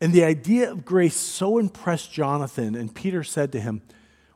And 0.00 0.12
the 0.12 0.24
idea 0.24 0.68
of 0.68 0.84
grace 0.84 1.14
so 1.14 1.58
impressed 1.58 2.12
Jonathan, 2.12 2.74
and 2.74 2.92
Peter 2.92 3.22
said 3.22 3.52
to 3.52 3.60
him, 3.60 3.82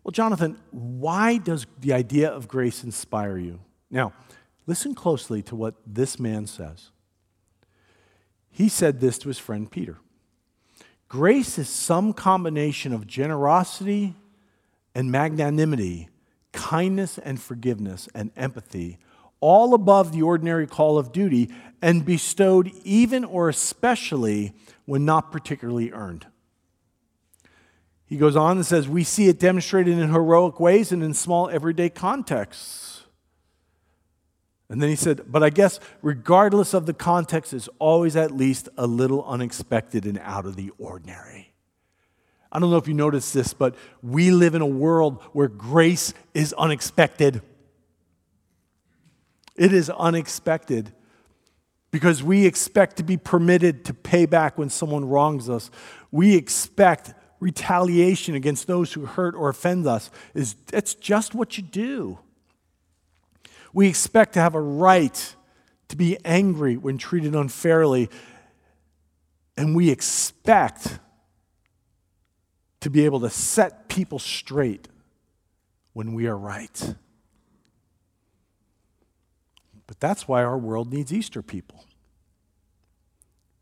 Well, 0.04 0.12
Jonathan, 0.12 0.60
why 0.70 1.38
does 1.38 1.66
the 1.80 1.92
idea 1.92 2.30
of 2.30 2.46
grace 2.46 2.84
inspire 2.84 3.36
you? 3.36 3.58
Now, 3.90 4.12
listen 4.68 4.94
closely 4.94 5.42
to 5.42 5.56
what 5.56 5.74
this 5.84 6.20
man 6.20 6.46
says. 6.46 6.90
He 8.48 8.68
said 8.68 9.00
this 9.00 9.18
to 9.18 9.26
his 9.28 9.40
friend 9.40 9.68
Peter 9.68 9.98
Grace 11.08 11.58
is 11.58 11.68
some 11.68 12.12
combination 12.12 12.92
of 12.92 13.08
generosity 13.08 14.14
and 14.94 15.10
magnanimity 15.10 16.10
kindness 16.52 17.18
and 17.18 17.40
forgiveness 17.40 18.08
and 18.14 18.30
empathy, 18.36 18.98
all 19.40 19.74
above 19.74 20.12
the 20.12 20.22
ordinary 20.22 20.66
call 20.66 20.98
of 20.98 21.12
duty, 21.12 21.50
and 21.80 22.04
bestowed 22.04 22.70
even 22.84 23.24
or 23.24 23.48
especially 23.48 24.52
when 24.84 25.04
not 25.04 25.32
particularly 25.32 25.92
earned. 25.92 26.26
He 28.06 28.16
goes 28.16 28.34
on 28.34 28.56
and 28.56 28.66
says, 28.66 28.88
We 28.88 29.04
see 29.04 29.28
it 29.28 29.38
demonstrated 29.38 29.96
in 29.96 30.10
heroic 30.10 30.58
ways 30.58 30.90
and 30.90 31.02
in 31.02 31.14
small 31.14 31.48
everyday 31.48 31.88
contexts. 31.88 33.04
And 34.68 34.82
then 34.82 34.88
he 34.88 34.96
said, 34.96 35.22
But 35.28 35.44
I 35.44 35.50
guess 35.50 35.78
regardless 36.02 36.74
of 36.74 36.86
the 36.86 36.92
context, 36.92 37.52
it's 37.52 37.68
always 37.78 38.16
at 38.16 38.32
least 38.32 38.68
a 38.76 38.86
little 38.86 39.24
unexpected 39.24 40.06
and 40.06 40.18
out 40.18 40.44
of 40.44 40.56
the 40.56 40.72
ordinary. 40.76 41.49
I 42.52 42.58
don't 42.58 42.70
know 42.70 42.76
if 42.76 42.88
you 42.88 42.94
noticed 42.94 43.32
this, 43.32 43.52
but 43.52 43.76
we 44.02 44.30
live 44.30 44.54
in 44.54 44.62
a 44.62 44.66
world 44.66 45.22
where 45.32 45.48
grace 45.48 46.12
is 46.34 46.52
unexpected. 46.54 47.42
It 49.56 49.72
is 49.72 49.90
unexpected 49.90 50.92
because 51.90 52.22
we 52.22 52.46
expect 52.46 52.96
to 52.96 53.02
be 53.02 53.16
permitted 53.16 53.84
to 53.84 53.94
pay 53.94 54.26
back 54.26 54.58
when 54.58 54.70
someone 54.70 55.04
wrongs 55.04 55.48
us. 55.48 55.70
We 56.10 56.36
expect 56.36 57.14
retaliation 57.40 58.34
against 58.34 58.66
those 58.66 58.92
who 58.92 59.06
hurt 59.06 59.34
or 59.34 59.48
offend 59.48 59.86
us 59.86 60.10
is 60.34 60.56
it's 60.72 60.94
just 60.94 61.34
what 61.34 61.56
you 61.56 61.62
do. 61.62 62.18
We 63.72 63.88
expect 63.88 64.34
to 64.34 64.40
have 64.40 64.54
a 64.54 64.60
right 64.60 65.34
to 65.88 65.96
be 65.96 66.18
angry 66.24 66.76
when 66.76 66.98
treated 66.98 67.34
unfairly, 67.34 68.10
and 69.56 69.74
we 69.74 69.90
expect 69.90 70.98
to 72.80 72.90
be 72.90 73.04
able 73.04 73.20
to 73.20 73.30
set 73.30 73.88
people 73.88 74.18
straight 74.18 74.88
when 75.92 76.14
we 76.14 76.26
are 76.26 76.36
right. 76.36 76.94
But 79.86 79.98
that's 80.00 80.28
why 80.28 80.44
our 80.44 80.56
world 80.56 80.92
needs 80.92 81.12
Easter 81.12 81.42
people. 81.42 81.84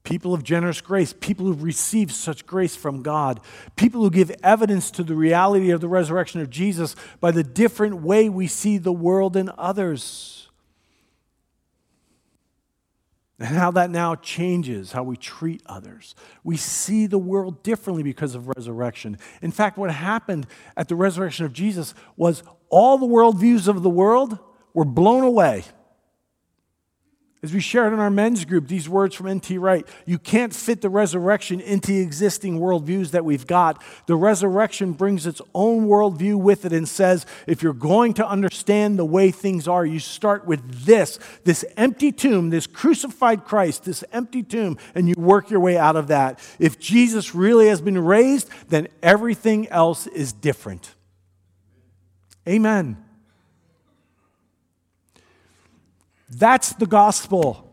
People 0.04 0.32
of 0.32 0.42
generous 0.42 0.80
grace, 0.80 1.12
people 1.12 1.46
who've 1.46 1.62
received 1.62 2.12
such 2.12 2.46
grace 2.46 2.76
from 2.76 3.02
God, 3.02 3.40
people 3.76 4.02
who 4.02 4.10
give 4.10 4.30
evidence 4.42 4.90
to 4.92 5.02
the 5.02 5.14
reality 5.14 5.70
of 5.70 5.80
the 5.80 5.88
resurrection 5.88 6.40
of 6.40 6.48
Jesus 6.48 6.96
by 7.20 7.30
the 7.30 7.42
different 7.42 8.02
way 8.02 8.28
we 8.28 8.46
see 8.46 8.78
the 8.78 8.92
world 8.92 9.36
and 9.36 9.50
others. 9.50 10.47
And 13.40 13.56
how 13.56 13.70
that 13.72 13.90
now 13.90 14.16
changes 14.16 14.90
how 14.92 15.04
we 15.04 15.16
treat 15.16 15.62
others. 15.66 16.16
We 16.42 16.56
see 16.56 17.06
the 17.06 17.18
world 17.18 17.62
differently 17.62 18.02
because 18.02 18.34
of 18.34 18.48
resurrection. 18.48 19.16
In 19.42 19.52
fact, 19.52 19.78
what 19.78 19.92
happened 19.92 20.48
at 20.76 20.88
the 20.88 20.96
resurrection 20.96 21.46
of 21.46 21.52
Jesus 21.52 21.94
was 22.16 22.42
all 22.68 22.98
the 22.98 23.06
worldviews 23.06 23.68
of 23.68 23.82
the 23.82 23.90
world 23.90 24.38
were 24.74 24.84
blown 24.84 25.22
away. 25.22 25.64
As 27.40 27.52
we 27.52 27.60
shared 27.60 27.92
in 27.92 28.00
our 28.00 28.10
men's 28.10 28.44
group, 28.44 28.66
these 28.66 28.88
words 28.88 29.14
from 29.14 29.28
N.T. 29.28 29.58
Wright 29.58 29.86
you 30.04 30.18
can't 30.18 30.52
fit 30.52 30.80
the 30.80 30.90
resurrection 30.90 31.60
into 31.60 31.94
existing 31.94 32.58
worldviews 32.58 33.12
that 33.12 33.24
we've 33.24 33.46
got. 33.46 33.80
The 34.06 34.16
resurrection 34.16 34.92
brings 34.92 35.24
its 35.24 35.40
own 35.54 35.86
worldview 35.86 36.34
with 36.34 36.64
it 36.64 36.72
and 36.72 36.88
says 36.88 37.26
if 37.46 37.62
you're 37.62 37.72
going 37.72 38.14
to 38.14 38.26
understand 38.26 38.98
the 38.98 39.04
way 39.04 39.30
things 39.30 39.68
are, 39.68 39.86
you 39.86 40.00
start 40.00 40.46
with 40.46 40.84
this 40.84 41.20
this 41.44 41.64
empty 41.76 42.10
tomb, 42.10 42.50
this 42.50 42.66
crucified 42.66 43.44
Christ, 43.44 43.84
this 43.84 44.02
empty 44.12 44.42
tomb, 44.42 44.76
and 44.96 45.08
you 45.08 45.14
work 45.16 45.48
your 45.48 45.60
way 45.60 45.78
out 45.78 45.94
of 45.94 46.08
that. 46.08 46.40
If 46.58 46.80
Jesus 46.80 47.36
really 47.36 47.68
has 47.68 47.80
been 47.80 47.98
raised, 47.98 48.50
then 48.68 48.88
everything 49.00 49.68
else 49.68 50.08
is 50.08 50.32
different. 50.32 50.94
Amen. 52.48 53.07
That's 56.28 56.72
the 56.74 56.86
gospel. 56.86 57.64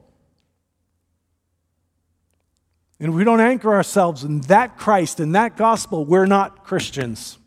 And 2.99 3.09
if 3.09 3.15
we 3.15 3.23
don't 3.23 3.41
anchor 3.41 3.73
ourselves 3.73 4.23
in 4.23 4.41
that 4.41 4.77
Christ 4.77 5.19
and 5.19 5.35
that 5.35 5.57
gospel, 5.57 6.05
we're 6.05 6.25
not 6.25 6.63
Christians. 6.63 7.37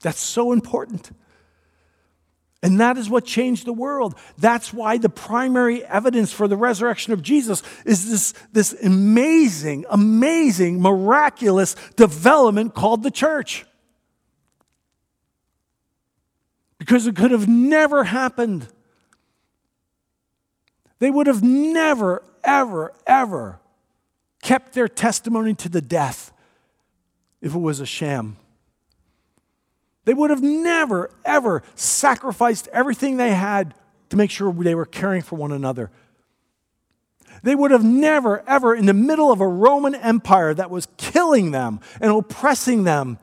That's 0.00 0.20
so 0.20 0.52
important. 0.52 1.10
And 2.62 2.78
that 2.78 2.98
is 2.98 3.08
what 3.08 3.24
changed 3.24 3.64
the 3.64 3.72
world. 3.72 4.14
That's 4.36 4.72
why 4.72 4.98
the 4.98 5.08
primary 5.08 5.84
evidence 5.84 6.30
for 6.30 6.46
the 6.46 6.58
resurrection 6.58 7.12
of 7.12 7.22
Jesus 7.22 7.62
is 7.86 8.10
this, 8.10 8.34
this 8.52 8.72
amazing, 8.84 9.86
amazing, 9.88 10.80
miraculous 10.80 11.74
development 11.96 12.74
called 12.74 13.02
the 13.02 13.10
church. 13.10 13.64
Because 16.78 17.06
it 17.06 17.16
could 17.16 17.30
have 17.30 17.48
never 17.48 18.04
happened 18.04 18.68
they 21.00 21.10
would 21.10 21.26
have 21.26 21.42
never, 21.42 22.22
ever, 22.44 22.92
ever 23.06 23.58
kept 24.42 24.74
their 24.74 24.88
testimony 24.88 25.54
to 25.54 25.68
the 25.68 25.82
death 25.82 26.32
if 27.40 27.54
it 27.54 27.58
was 27.58 27.80
a 27.80 27.86
sham. 27.86 28.36
They 30.04 30.14
would 30.14 30.30
have 30.30 30.42
never, 30.42 31.10
ever 31.24 31.62
sacrificed 31.74 32.68
everything 32.68 33.16
they 33.16 33.32
had 33.32 33.74
to 34.10 34.16
make 34.16 34.30
sure 34.30 34.52
they 34.52 34.74
were 34.74 34.86
caring 34.86 35.22
for 35.22 35.36
one 35.36 35.52
another. 35.52 35.90
They 37.42 37.54
would 37.54 37.70
have 37.70 37.84
never, 37.84 38.42
ever, 38.46 38.74
in 38.74 38.86
the 38.86 38.94
middle 38.94 39.32
of 39.32 39.40
a 39.40 39.46
Roman 39.46 39.94
Empire 39.94 40.52
that 40.54 40.70
was 40.70 40.88
killing 40.96 41.52
them 41.52 41.80
and 42.00 42.10
oppressing 42.10 42.84
them, 42.84 43.18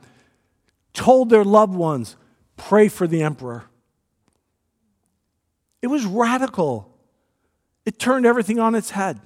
told 0.92 1.30
their 1.30 1.44
loved 1.44 1.74
ones, 1.74 2.16
pray 2.56 2.88
for 2.88 3.06
the 3.06 3.22
emperor. 3.22 3.64
It 5.82 5.86
was 5.88 6.04
radical. 6.04 6.87
It 7.88 7.98
turned 7.98 8.26
everything 8.26 8.60
on 8.60 8.74
its 8.74 8.90
head. 8.90 9.18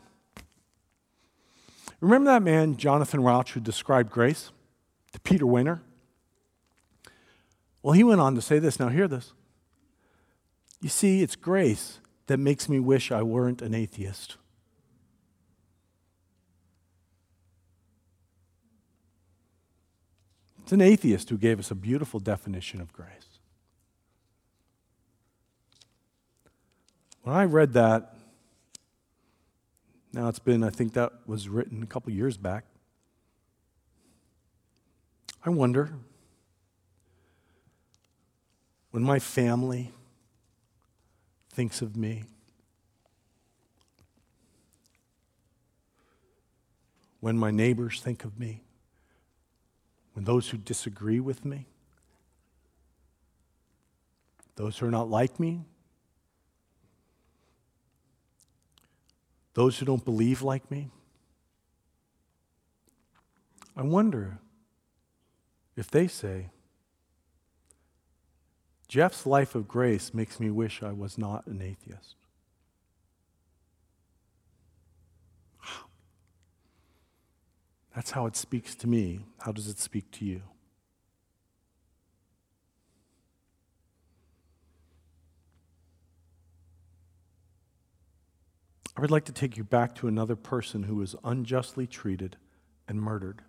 Remember 2.01 2.31
that 2.31 2.45
man, 2.45 2.77
Jonathan 2.77 3.21
Rauch, 3.21 3.51
who 3.51 3.59
described 3.59 4.13
grace 4.13 4.53
to 5.11 5.19
Peter 5.19 5.45
Wehner? 5.45 5.81
Well, 7.83 7.95
he 7.95 8.05
went 8.05 8.21
on 8.21 8.37
to 8.37 8.41
say 8.41 8.61
this. 8.61 8.79
Now, 8.79 8.87
hear 8.87 9.09
this. 9.09 9.33
You 10.81 10.89
see, 10.89 11.23
it's 11.23 11.35
grace 11.35 11.99
that 12.29 12.39
makes 12.39 12.69
me 12.69 12.79
wish 12.79 13.11
I 13.11 13.25
weren't 13.25 13.63
an 13.63 13.75
atheist. 13.75 14.37
It's 20.63 20.71
an 20.71 20.81
atheist 20.81 21.31
who 21.31 21.37
gave 21.37 21.59
us 21.59 21.73
a 21.73 21.75
beautiful 21.75 22.21
definition 22.21 22.81
of 22.81 22.93
grace. 22.93 23.41
When 27.25 27.35
I 27.35 27.45
read 27.45 27.73
that, 27.73 28.19
now 30.13 30.29
it's 30.29 30.39
been, 30.39 30.63
I 30.63 30.71
think 30.71 30.93
that 30.93 31.13
was 31.27 31.49
written 31.49 31.83
a 31.83 31.87
couple 31.87 32.13
years 32.13 32.37
back. 32.37 32.65
I 35.45 35.51
wonder 35.51 35.93
when 38.91 39.03
my 39.03 39.19
family 39.19 39.91
thinks 41.51 41.81
of 41.83 41.97
me, 41.97 42.25
when 47.21 47.39
my 47.39 47.51
neighbors 47.51 48.01
think 48.03 48.25
of 48.25 48.39
me, 48.39 48.63
when 50.13 50.25
those 50.25 50.51
who 50.51 50.59
disagree 50.59 51.21
with 51.21 51.45
me, 51.45 51.67
those 54.57 54.79
who 54.79 54.87
are 54.87 54.91
not 54.91 55.09
like 55.09 55.41
me, 55.41 55.65
those 59.55 59.79
who 59.79 59.87
don't 59.87 60.05
believe 60.05 60.43
like 60.43 60.71
me. 60.71 60.91
I 63.77 63.83
wonder 63.83 64.39
if 65.77 65.91
they 65.91 66.07
say, 66.07 66.51
Jeff's 68.89 69.25
life 69.25 69.55
of 69.55 69.67
grace 69.67 70.13
makes 70.13 70.39
me 70.39 70.51
wish 70.51 70.83
I 70.83 70.93
was 70.93 71.17
not 71.17 71.47
an 71.47 71.63
atheist. 71.63 72.17
That's 77.95 78.11
how 78.11 78.27
it 78.27 78.37
speaks 78.37 78.75
to 78.77 78.87
me. 78.87 79.21
How 79.41 79.53
does 79.53 79.69
it 79.69 79.79
speak 79.79 80.11
to 80.13 80.25
you? 80.25 80.43
I 88.97 89.01
would 89.01 89.11
like 89.11 89.25
to 89.25 89.33
take 89.33 89.57
you 89.57 89.65
back 89.65 89.95
to 89.97 90.09
another 90.09 90.37
person 90.37 90.85
who 90.85 90.97
was 90.97 91.17
unjustly 91.25 91.87
treated 91.87 92.37
and 92.87 93.01
murdered, 93.01 93.43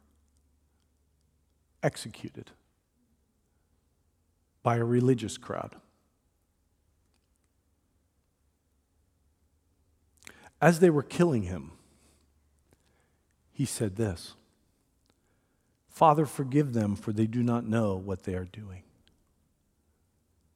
executed 1.81 2.51
by 4.61 4.77
a 4.77 4.83
religious 4.85 5.37
crowd. 5.37 5.75
As 10.61 10.79
they 10.79 10.89
were 10.89 11.03
killing 11.03 11.43
him, 11.43 11.71
he 13.51 13.65
said 13.65 13.97
this 13.97 14.35
Father, 15.89 16.25
forgive 16.25 16.73
them, 16.73 16.95
for 16.95 17.11
they 17.11 17.27
do 17.27 17.43
not 17.43 17.67
know 17.67 17.95
what 17.95 18.23
they 18.23 18.33
are 18.33 18.45
doing. 18.45 18.83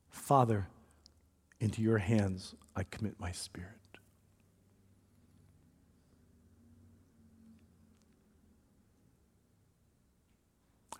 Father, 0.09 0.67
into 1.59 1.81
your 1.81 1.99
hands 1.99 2.55
I 2.75 2.83
commit 2.83 3.19
my 3.19 3.31
spirit. 3.31 3.71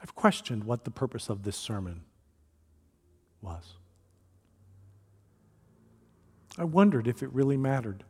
I've 0.01 0.15
questioned 0.15 0.63
what 0.63 0.83
the 0.83 0.91
purpose 0.91 1.29
of 1.29 1.43
this 1.43 1.57
sermon 1.57 2.01
was. 3.41 3.73
I 6.57 6.63
wondered 6.63 7.07
if 7.07 7.21
it 7.21 7.31
really 7.33 7.57
mattered. 7.57 8.03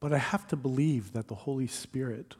But 0.00 0.12
I 0.12 0.18
have 0.18 0.48
to 0.48 0.56
believe 0.56 1.12
that 1.12 1.28
the 1.28 1.36
Holy 1.36 1.68
Spirit 1.68 2.34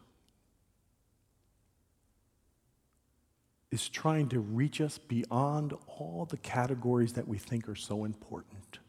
is 3.71 3.89
trying 3.89 4.29
to 4.29 4.41
reach 4.41 4.81
us 4.81 4.99
beyond 4.99 5.73
all 5.87 6.27
the 6.29 6.37
categories 6.39 7.13
that 7.13 7.29
we 7.29 7.39
think 7.39 7.69
are 7.69 7.77
so 7.77 8.05
important. 8.05 8.81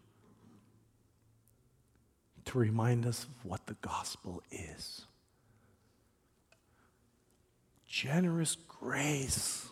To 2.45 2.57
remind 2.57 3.05
us 3.05 3.23
of 3.23 3.45
what 3.45 3.65
the 3.67 3.75
gospel 3.81 4.41
is 4.51 5.05
generous 7.93 8.57
grace 8.67 9.67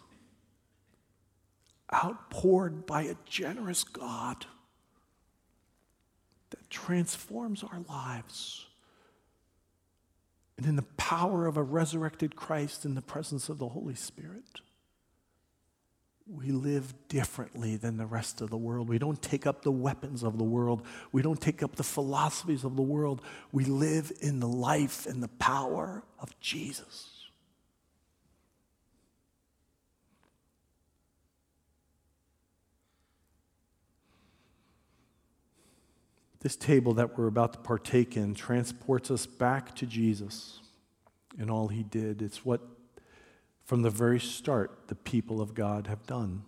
outpoured 1.92 2.86
by 2.86 3.02
a 3.02 3.16
generous 3.26 3.84
God 3.84 4.46
that 6.52 6.70
transforms 6.70 7.64
our 7.64 7.80
lives. 7.90 8.68
And 10.56 10.68
in 10.68 10.76
the 10.76 10.84
power 10.84 11.48
of 11.48 11.58
a 11.58 11.64
resurrected 11.64 12.36
Christ 12.36 12.86
in 12.86 12.94
the 12.94 13.02
presence 13.02 13.50
of 13.50 13.58
the 13.58 13.70
Holy 13.70 13.96
Spirit, 13.96 14.62
we 16.38 16.52
live 16.52 16.94
differently 17.10 17.76
than 17.76 17.98
the 17.98 18.06
rest 18.06 18.40
of 18.40 18.50
the 18.50 18.58
world. 18.58 18.88
We 18.88 18.98
don't 18.98 19.22
take 19.22 19.46
up 19.46 19.64
the 19.64 19.72
weapons 19.72 20.24
of 20.24 20.38
the 20.38 20.44
world. 20.44 20.86
We 21.12 21.22
don't 21.22 21.42
take 21.42 21.62
up 21.62 21.76
the 21.76 21.84
philosophies 21.84 22.64
of 22.64 22.76
the 22.76 22.82
world. 22.82 23.22
We 23.52 23.66
live 23.66 24.12
in 24.22 24.40
the 24.40 24.48
life 24.48 25.06
and 25.06 25.22
the 25.22 25.28
power 25.28 26.04
of 26.20 26.38
Jesus. 26.40 27.10
This 36.40 36.56
table 36.56 36.94
that 36.94 37.18
we're 37.18 37.28
about 37.28 37.54
to 37.54 37.60
partake 37.60 38.18
in 38.18 38.34
transports 38.34 39.12
us 39.12 39.26
back 39.26 39.76
to 39.76 39.86
Jesus 39.86 40.60
and 41.38 41.52
all 41.52 41.68
he 41.68 41.84
did. 41.84 42.22
It's 42.22 42.44
what, 42.44 42.62
from 43.72 43.84
the 43.84 43.90
very 43.90 44.20
start, 44.20 44.90
the 44.90 44.96
people 44.96 45.40
of 45.40 45.54
God 45.54 45.88
have 45.88 46.06
done 46.06 46.44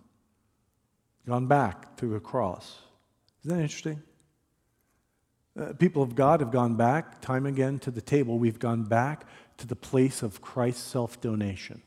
gone 1.26 1.46
back 1.46 1.96
to 1.96 2.06
the 2.06 2.20
cross. 2.20 2.80
Isn't 3.42 3.56
that 3.56 3.62
interesting? 3.62 4.02
Uh, 5.58 5.72
people 5.72 6.02
of 6.02 6.14
God 6.14 6.40
have 6.40 6.50
gone 6.50 6.74
back 6.74 7.22
time 7.22 7.46
again 7.46 7.78
to 7.78 7.90
the 7.90 8.02
table. 8.02 8.38
We've 8.38 8.58
gone 8.58 8.82
back 8.82 9.24
to 9.56 9.66
the 9.66 9.74
place 9.74 10.22
of 10.22 10.42
Christ's 10.42 10.82
self 10.82 11.18
donation. 11.22 11.80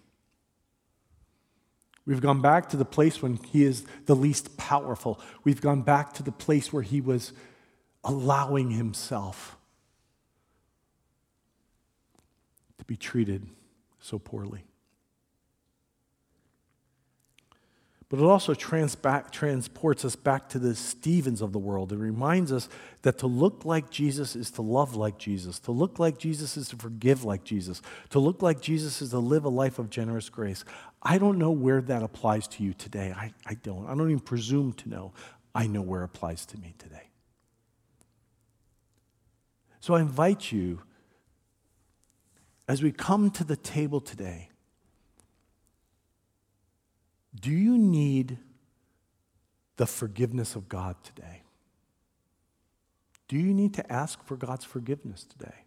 We've 2.07 2.19
gone 2.19 2.41
back 2.41 2.69
to 2.69 2.77
the 2.77 2.83
place 2.83 3.21
when 3.21 3.35
he 3.35 3.63
is 3.63 3.85
the 4.07 4.15
least 4.15 4.57
powerful. 4.57 5.21
We've 5.43 5.61
gone 5.61 5.83
back 5.83 6.13
to 6.13 6.23
the 6.23 6.31
place 6.31 6.73
where 6.73 6.81
he 6.81 6.99
was 6.99 7.31
allowing 8.03 8.71
himself 8.71 9.55
to 12.79 12.85
be 12.85 12.97
treated 12.97 13.47
so 13.99 14.17
poorly. 14.17 14.63
But 18.09 18.19
it 18.19 18.23
also 18.23 18.53
trans 18.53 18.95
back, 18.95 19.31
transports 19.31 20.05
us 20.05 20.15
back 20.15 20.47
to 20.49 20.59
the 20.59 20.75
Stephens 20.75 21.41
of 21.41 21.51
the 21.51 21.59
world. 21.59 21.91
It 21.91 21.97
reminds 21.97 22.53
us 22.53 22.69
that 23.01 23.17
to 23.17 23.27
look 23.27 23.65
like 23.65 23.89
Jesus 23.89 24.33
is 24.33 24.49
to 24.51 24.61
love 24.61 24.95
like 24.95 25.17
Jesus. 25.17 25.59
To 25.59 25.73
look 25.73 25.99
like 25.99 26.17
Jesus 26.17 26.55
is 26.55 26.69
to 26.69 26.77
forgive 26.77 27.25
like 27.25 27.43
Jesus. 27.43 27.81
To 28.11 28.19
look 28.19 28.41
like 28.41 28.61
Jesus 28.61 29.01
is 29.01 29.09
to 29.09 29.19
live 29.19 29.43
a 29.43 29.49
life 29.49 29.77
of 29.77 29.89
generous 29.89 30.29
grace. 30.29 30.63
I 31.03 31.17
don't 31.17 31.37
know 31.37 31.51
where 31.51 31.81
that 31.81 32.01
applies 32.01 32.47
to 32.49 32.63
you 32.63 32.73
today. 32.73 33.13
I, 33.13 33.33
I 33.45 33.55
don't. 33.55 33.85
I 33.85 33.89
don't 33.89 34.09
even 34.09 34.21
presume 34.21 34.71
to 34.73 34.89
know. 34.89 35.11
I 35.53 35.67
know 35.67 35.81
where 35.81 36.03
it 36.03 36.05
applies 36.05 36.45
to 36.47 36.57
me 36.57 36.75
today. 36.77 37.09
So 39.81 39.95
I 39.95 40.01
invite 40.01 40.51
you, 40.51 40.81
as 42.69 42.81
we 42.81 42.93
come 42.93 43.31
to 43.31 43.43
the 43.43 43.57
table 43.57 43.99
today, 43.99 44.49
do 47.39 47.51
you 47.51 47.77
need 47.77 48.37
the 49.77 49.85
forgiveness 49.85 50.55
of 50.55 50.69
God 50.69 50.95
today? 51.03 51.43
Do 53.27 53.37
you 53.37 53.53
need 53.53 53.73
to 53.75 53.91
ask 53.91 54.23
for 54.25 54.35
God's 54.37 54.65
forgiveness 54.65 55.23
today? 55.23 55.63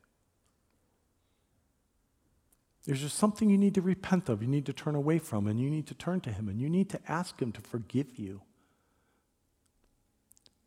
There's 2.86 3.00
just 3.00 3.18
something 3.18 3.50
you 3.50 3.58
need 3.58 3.74
to 3.74 3.82
repent 3.82 4.28
of, 4.28 4.42
you 4.42 4.48
need 4.48 4.66
to 4.66 4.72
turn 4.72 4.94
away 4.94 5.18
from, 5.18 5.46
and 5.46 5.60
you 5.60 5.68
need 5.68 5.86
to 5.88 5.94
turn 5.94 6.20
to 6.22 6.32
Him, 6.32 6.48
and 6.48 6.60
you 6.60 6.70
need 6.70 6.88
to 6.90 7.00
ask 7.06 7.40
Him 7.40 7.52
to 7.52 7.60
forgive 7.60 8.18
you. 8.18 8.40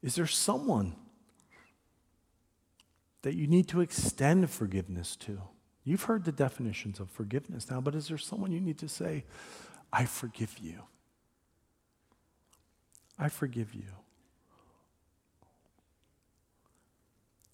Is 0.04 0.16
there 0.16 0.28
someone 0.28 0.96
that 3.24 3.34
you 3.34 3.48
need 3.48 3.68
to 3.70 3.82
extend 3.82 4.50
forgiveness 4.52 5.16
to? 5.16 5.42
You've 5.84 6.04
heard 6.04 6.26
the 6.26 6.32
definitions 6.32 7.00
of 7.00 7.10
forgiveness 7.10 7.72
now, 7.72 7.82
but 7.82 7.96
is 7.96 8.10
there 8.10 8.18
someone 8.18 8.52
you 8.52 8.62
need 8.62 8.78
to 8.80 8.88
say, 8.88 9.26
I 9.92 10.06
forgive 10.06 10.60
you? 10.60 10.84
I 13.18 13.30
forgive 13.30 13.74
you. 13.74 13.84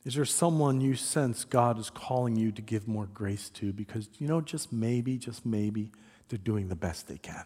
Is 0.05 0.16
there 0.16 0.26
someone 0.26 0.82
you 0.82 0.95
sense 0.95 1.43
God 1.43 1.78
is 1.78 1.89
calling 1.89 2.36
you 2.36 2.51
to 2.53 2.62
give 2.62 2.88
more 2.88 3.05
grace 3.05 3.49
to 3.51 3.74
because, 3.74 4.10
you 4.18 4.28
know, 4.28 4.41
just 4.41 4.72
maybe, 4.72 5.18
just 5.18 5.45
maybe, 5.45 5.91
they're 6.30 6.39
doing 6.39 6.70
the 6.70 6.76
best 6.76 7.07
they 7.07 7.18
can? 7.18 7.45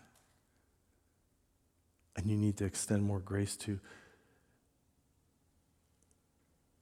And 2.16 2.30
you 2.30 2.38
need 2.38 2.57
to 2.57 2.66
extend 2.66 3.03
more 3.03 3.20
grace 3.20 3.55
to. 3.57 3.80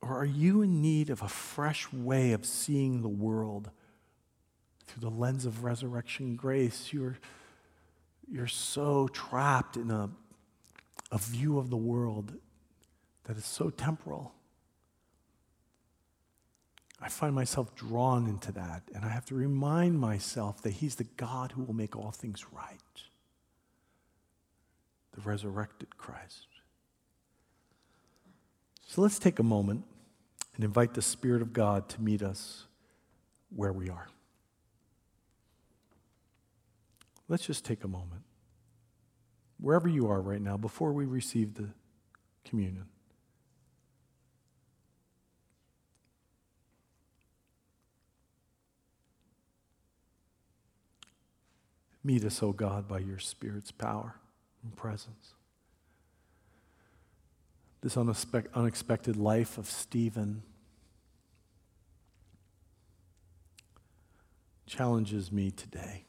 Or 0.01 0.17
are 0.19 0.25
you 0.25 0.61
in 0.61 0.81
need 0.81 1.09
of 1.09 1.21
a 1.21 1.27
fresh 1.27 1.91
way 1.93 2.33
of 2.33 2.45
seeing 2.45 3.01
the 3.01 3.09
world 3.09 3.71
through 4.87 5.09
the 5.09 5.15
lens 5.15 5.45
of 5.45 5.63
resurrection 5.63 6.35
grace? 6.35 6.91
You're, 6.91 7.17
you're 8.29 8.47
so 8.47 9.07
trapped 9.07 9.77
in 9.77 9.89
a, 9.89 10.09
a 11.11 11.17
view 11.17 11.57
of 11.57 11.69
the 11.69 11.77
world 11.77 12.33
that 13.25 13.37
is 13.37 13.45
so 13.45 13.69
temporal. 13.69 14.33
I 17.01 17.09
find 17.09 17.33
myself 17.33 17.75
drawn 17.75 18.27
into 18.27 18.51
that, 18.53 18.83
and 18.93 19.03
I 19.03 19.09
have 19.09 19.25
to 19.25 19.35
remind 19.35 19.99
myself 19.99 20.61
that 20.61 20.71
He's 20.71 20.95
the 20.95 21.03
God 21.03 21.51
who 21.51 21.63
will 21.63 21.73
make 21.73 21.95
all 21.95 22.11
things 22.11 22.45
right. 22.51 22.77
The 25.13 25.21
resurrected 25.21 25.97
Christ. 25.97 26.47
So 28.85 29.01
let's 29.01 29.19
take 29.19 29.39
a 29.39 29.43
moment 29.43 29.83
and 30.55 30.63
invite 30.63 30.93
the 30.93 31.01
Spirit 31.01 31.41
of 31.41 31.53
God 31.53 31.89
to 31.89 32.01
meet 32.01 32.21
us 32.21 32.65
where 33.55 33.73
we 33.73 33.89
are. 33.89 34.07
Let's 37.27 37.45
just 37.45 37.63
take 37.65 37.83
a 37.83 37.87
moment, 37.87 38.23
wherever 39.61 39.87
you 39.87 40.09
are 40.09 40.19
right 40.19 40.41
now, 40.41 40.57
before 40.57 40.91
we 40.91 41.05
receive 41.05 41.53
the 41.53 41.69
communion. 42.43 42.85
Meet 52.03 52.25
us, 52.25 52.43
O 52.43 52.47
oh 52.47 52.51
God, 52.51 52.87
by 52.87 52.99
your 52.99 53.19
Spirit's 53.19 53.71
power 53.71 54.15
and 54.63 54.75
presence 54.75 55.35
this 57.81 57.97
unexpected 57.97 59.15
life 59.15 59.57
of 59.57 59.67
Stephen 59.67 60.43
challenges 64.67 65.31
me 65.31 65.49
today. 65.49 66.05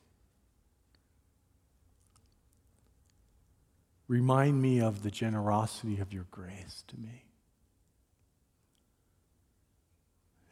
Remind 4.12 4.60
me 4.60 4.78
of 4.78 5.02
the 5.02 5.10
generosity 5.10 5.98
of 5.98 6.12
your 6.12 6.26
grace 6.30 6.84
to 6.88 6.98
me. 6.98 7.24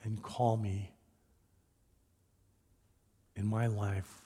And 0.02 0.22
call 0.22 0.56
me 0.56 0.92
in 3.36 3.46
my 3.46 3.66
life 3.66 4.22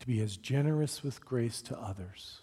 to 0.00 0.06
be 0.06 0.22
as 0.22 0.38
generous 0.38 1.02
with 1.02 1.22
grace 1.22 1.60
to 1.62 1.78
others 1.78 2.40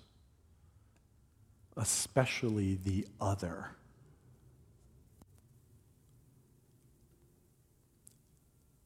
especially 1.78 2.76
the 2.76 3.08
other. 3.20 3.72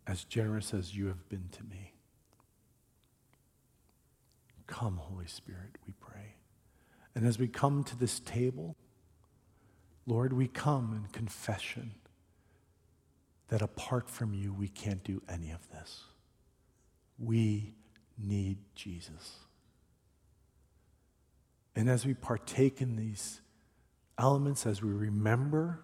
As 0.05 0.23
generous 0.23 0.73
as 0.73 0.95
you 0.95 1.07
have 1.07 1.27
been 1.27 1.49
to 1.51 1.63
me. 1.65 1.93
Come, 4.67 4.97
Holy 4.97 5.27
Spirit, 5.27 5.77
we 5.85 5.93
pray. 5.99 6.36
And 7.17 7.25
as 7.25 7.39
we 7.39 7.47
come 7.47 7.83
to 7.85 7.95
this 7.95 8.19
table, 8.19 8.75
Lord, 10.05 10.33
we 10.33 10.47
come 10.47 10.93
in 10.93 11.11
confession 11.11 11.95
that 13.47 13.63
apart 13.63 14.07
from 14.07 14.35
you, 14.35 14.53
we 14.53 14.67
can't 14.67 15.03
do 15.03 15.23
any 15.27 15.49
of 15.49 15.67
this. 15.71 16.03
We 17.17 17.73
need 18.19 18.59
Jesus. 18.75 19.37
And 21.75 21.89
as 21.89 22.05
we 22.05 22.13
partake 22.13 22.83
in 22.83 22.95
these 22.97 23.41
elements, 24.19 24.67
as 24.67 24.83
we 24.83 24.91
remember 24.91 25.79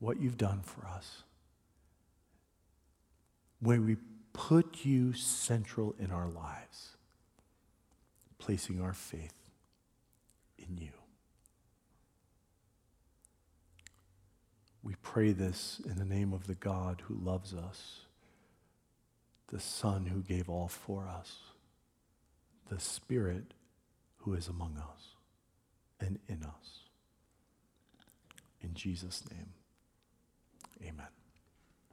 what 0.00 0.20
you've 0.20 0.38
done 0.38 0.62
for 0.62 0.88
us, 0.88 1.22
when 3.60 3.86
we 3.86 3.96
put 4.32 4.84
you 4.84 5.12
central 5.12 5.94
in 6.00 6.10
our 6.10 6.28
lives, 6.28 6.95
placing 8.46 8.80
our 8.80 8.92
faith 8.92 9.34
in 10.56 10.78
you. 10.78 10.92
We 14.84 14.94
pray 15.02 15.32
this 15.32 15.80
in 15.84 15.96
the 15.96 16.04
name 16.04 16.32
of 16.32 16.46
the 16.46 16.54
God 16.54 17.02
who 17.08 17.14
loves 17.16 17.52
us, 17.52 18.02
the 19.48 19.58
Son 19.58 20.06
who 20.06 20.20
gave 20.20 20.48
all 20.48 20.68
for 20.68 21.08
us, 21.08 21.38
the 22.70 22.78
Spirit 22.78 23.52
who 24.18 24.34
is 24.34 24.46
among 24.46 24.76
us 24.76 25.16
and 25.98 26.20
in 26.28 26.44
us. 26.44 26.84
In 28.62 28.74
Jesus' 28.74 29.24
name. 29.28 29.54